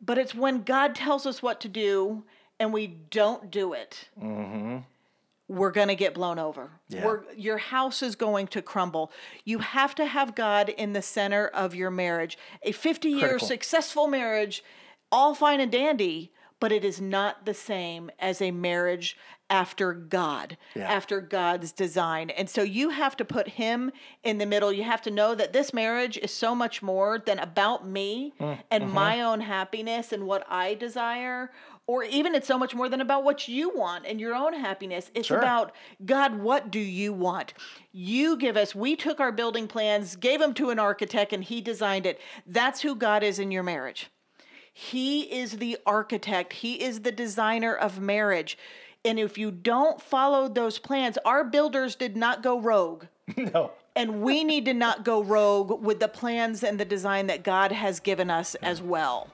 But 0.00 0.16
it's 0.16 0.34
when 0.34 0.62
God 0.62 0.94
tells 0.94 1.26
us 1.26 1.42
what 1.42 1.60
to 1.62 1.68
do 1.68 2.22
and 2.60 2.72
we 2.72 2.86
don't 2.86 3.50
do 3.50 3.72
it, 3.72 4.08
mm-hmm. 4.16 4.78
We're 5.50 5.72
going 5.72 5.88
to 5.88 5.96
get 5.96 6.14
blown 6.14 6.38
over. 6.38 6.70
Yeah. 6.88 7.04
We're, 7.04 7.22
your 7.36 7.58
house 7.58 8.04
is 8.04 8.14
going 8.14 8.46
to 8.48 8.62
crumble. 8.62 9.10
You 9.44 9.58
have 9.58 9.96
to 9.96 10.06
have 10.06 10.36
God 10.36 10.68
in 10.68 10.92
the 10.92 11.02
center 11.02 11.48
of 11.48 11.74
your 11.74 11.90
marriage. 11.90 12.38
A 12.62 12.70
50 12.70 13.08
year 13.08 13.20
Critical. 13.20 13.48
successful 13.48 14.06
marriage, 14.06 14.62
all 15.10 15.34
fine 15.34 15.58
and 15.58 15.72
dandy, 15.72 16.30
but 16.60 16.70
it 16.70 16.84
is 16.84 17.00
not 17.00 17.46
the 17.46 17.54
same 17.54 18.12
as 18.20 18.40
a 18.40 18.52
marriage 18.52 19.16
after 19.50 19.92
God, 19.92 20.56
Yeah. 20.74 20.90
after 20.90 21.20
God's 21.20 21.72
design. 21.72 22.30
And 22.30 22.48
so 22.48 22.62
you 22.62 22.90
have 22.90 23.16
to 23.16 23.24
put 23.24 23.48
Him 23.48 23.90
in 24.22 24.38
the 24.38 24.46
middle. 24.46 24.72
You 24.72 24.84
have 24.84 25.02
to 25.02 25.10
know 25.10 25.34
that 25.34 25.52
this 25.52 25.74
marriage 25.74 26.16
is 26.16 26.32
so 26.32 26.54
much 26.54 26.82
more 26.82 27.18
than 27.18 27.38
about 27.40 27.86
me 27.86 28.32
Mm, 28.40 28.58
and 28.70 28.84
mm-hmm. 28.84 28.94
my 28.94 29.20
own 29.20 29.40
happiness 29.40 30.12
and 30.12 30.24
what 30.26 30.46
I 30.48 30.74
desire. 30.74 31.50
Or 31.86 32.04
even 32.04 32.36
it's 32.36 32.46
so 32.46 32.56
much 32.56 32.72
more 32.72 32.88
than 32.88 33.00
about 33.00 33.24
what 33.24 33.48
you 33.48 33.76
want 33.76 34.06
and 34.06 34.20
your 34.20 34.32
own 34.34 34.54
happiness. 34.54 35.10
It's 35.12 35.26
Sure. 35.26 35.38
about 35.38 35.72
God, 36.04 36.38
what 36.38 36.70
do 36.70 36.78
you 36.78 37.12
want? 37.12 37.52
You 37.90 38.36
give 38.36 38.56
us, 38.56 38.74
we 38.76 38.94
took 38.94 39.18
our 39.18 39.32
building 39.32 39.66
plans, 39.66 40.14
gave 40.14 40.38
them 40.38 40.54
to 40.54 40.70
an 40.70 40.78
architect, 40.78 41.32
and 41.32 41.42
he 41.42 41.60
designed 41.60 42.06
it. 42.06 42.20
That's 42.46 42.82
who 42.82 42.94
God 42.94 43.24
is 43.24 43.40
in 43.40 43.50
your 43.50 43.64
marriage. 43.64 44.08
He 44.72 45.22
is 45.22 45.58
the 45.58 45.78
architect, 45.84 46.52
He 46.52 46.80
is 46.80 47.00
the 47.00 47.10
designer 47.12 47.74
of 47.74 48.00
marriage. 48.00 48.56
And 49.04 49.18
if 49.18 49.38
you 49.38 49.50
don't 49.50 50.00
follow 50.00 50.48
those 50.48 50.78
plans, 50.78 51.16
our 51.24 51.44
builders 51.44 51.94
did 51.94 52.16
not 52.16 52.42
go 52.42 52.60
rogue. 52.60 53.04
no. 53.36 53.72
And 53.96 54.22
we 54.22 54.44
need 54.44 54.66
to 54.66 54.74
not 54.74 55.04
go 55.04 55.22
rogue 55.22 55.82
with 55.82 56.00
the 56.00 56.08
plans 56.08 56.62
and 56.62 56.78
the 56.78 56.84
design 56.84 57.26
that 57.28 57.42
God 57.42 57.72
has 57.72 58.00
given 58.00 58.30
us 58.30 58.54
as 58.56 58.80
hmm. 58.80 58.88
well. 58.88 59.28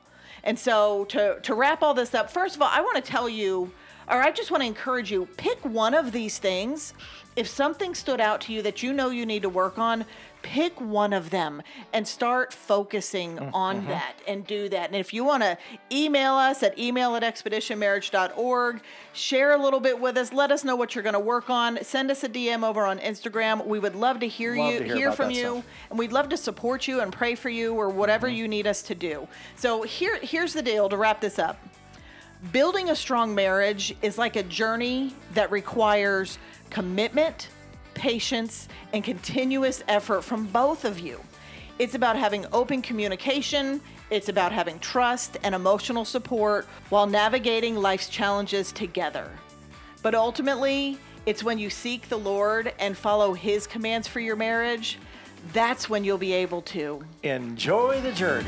And 0.45 0.59
so 0.59 1.05
to, 1.07 1.41
to 1.43 1.55
wrap 1.55 1.83
all 1.83 1.95
this 1.95 2.15
up, 2.15 2.31
first 2.31 2.55
of 2.55 2.63
all, 2.63 2.71
I 2.71 2.81
want 2.81 2.97
to 2.97 3.11
tell 3.11 3.29
you, 3.29 3.73
or 4.09 4.23
I 4.23 4.31
just 4.31 4.53
want 4.53 4.63
to 4.63 4.67
encourage 4.67 5.11
you, 5.11 5.27
pick 5.37 5.59
one 5.65 5.93
of 5.93 6.13
these 6.13 6.39
things. 6.39 6.95
If 7.35 7.49
something 7.49 7.95
stood 7.95 8.21
out 8.21 8.41
to 8.43 8.53
you 8.53 8.63
that 8.63 8.83
you 8.83 8.93
know 8.93 9.11
you 9.11 9.27
need 9.27 9.43
to 9.43 9.49
work 9.49 9.79
on, 9.79 10.05
pick 10.47 10.81
one 10.81 11.13
of 11.13 11.31
them 11.31 11.61
and 11.93 12.07
start 12.07 12.53
focusing 12.55 13.37
on 13.53 13.85
that 13.87 14.15
and 14.29 14.47
do 14.47 14.69
that. 14.69 14.87
And 14.87 14.95
if 14.95 15.13
you 15.13 15.25
want 15.25 15.43
to 15.43 15.59
email 15.91 16.35
us 16.35 16.63
at 16.63 16.79
email 16.79 17.17
at 17.17 17.25
expeditionmarriage.org, 17.25 18.81
share 19.13 19.53
a 19.55 19.59
little 19.61 19.81
bit 19.81 20.01
with 20.01 20.17
us, 20.17 20.33
let 20.33 20.53
us 20.53 20.63
know 20.63 20.77
what 20.77 20.95
you're 20.95 21.03
going 21.03 21.15
to 21.15 21.19
work 21.19 21.51
on, 21.51 21.79
send 21.83 22.13
us 22.13 22.23
a 22.23 22.29
DM 22.29 22.63
over 22.65 22.85
on 22.87 23.01
Instagram. 23.01 23.67
We 23.67 23.81
would 23.81 23.97
love 23.97 24.21
to 24.21 24.29
hear 24.29 24.55
Love 24.57 24.73
you, 24.73 24.79
to 24.79 24.85
hear 24.85 24.97
hear 24.97 25.13
from 25.13 25.33
you, 25.33 25.43
stuff. 25.63 25.65
and 25.91 25.99
we'd 25.99 26.13
love 26.13 26.29
to 26.29 26.37
support 26.37 26.87
you 26.87 27.01
and 27.01 27.13
pray 27.13 27.35
for 27.35 27.49
you 27.49 27.75
or 27.75 27.89
whatever 27.89 28.29
Mm-hmm. 28.29 28.37
you 28.37 28.49
need 28.49 28.67
us 28.69 28.83
to 28.83 28.95
do. 28.95 29.27
So 29.57 29.83
here 29.83 30.17
here's 30.23 30.53
the 30.53 30.63
deal 30.63 30.89
to 30.89 30.97
wrap 30.97 31.21
this 31.21 31.41
up. 31.41 31.59
Building 32.53 32.91
a 32.91 32.95
strong 32.97 33.35
marriage 33.35 33.97
is 34.01 34.17
like 34.17 34.37
a 34.37 34.43
journey 34.45 35.13
that 35.35 35.51
requires 35.51 36.39
commitment, 36.71 37.49
patience, 37.97 38.69
and 38.93 39.03
continuous 39.03 39.83
effort 39.89 40.23
from 40.23 40.47
both 40.47 40.85
of 40.85 41.01
you. 41.01 41.21
It's 41.81 41.97
about 41.97 42.17
having 42.17 42.47
open 42.53 42.81
communication, 42.81 43.81
it's 44.11 44.29
about 44.29 44.53
having 44.53 44.79
trust 44.79 45.37
and 45.43 45.55
emotional 45.55 46.05
support 46.05 46.67
while 46.91 47.07
navigating 47.07 47.75
life's 47.75 48.09
challenges 48.09 48.71
together. 48.71 49.29
But 50.03 50.15
ultimately, 50.15 50.99
it's 51.27 51.43
when 51.43 51.59
you 51.59 51.69
seek 51.69 52.09
the 52.09 52.17
Lord 52.17 52.73
and 52.79 52.97
follow 52.97 53.35
His 53.35 53.67
commands 53.67 54.07
for 54.07 54.21
your 54.21 54.37
marriage, 54.37 54.99
that's 55.53 55.91
when 55.91 56.05
you'll 56.05 56.19
be 56.19 56.33
able 56.33 56.63
to 56.63 57.05
Enjoy 57.25 58.01
the 58.01 58.13
journey. 58.13 58.47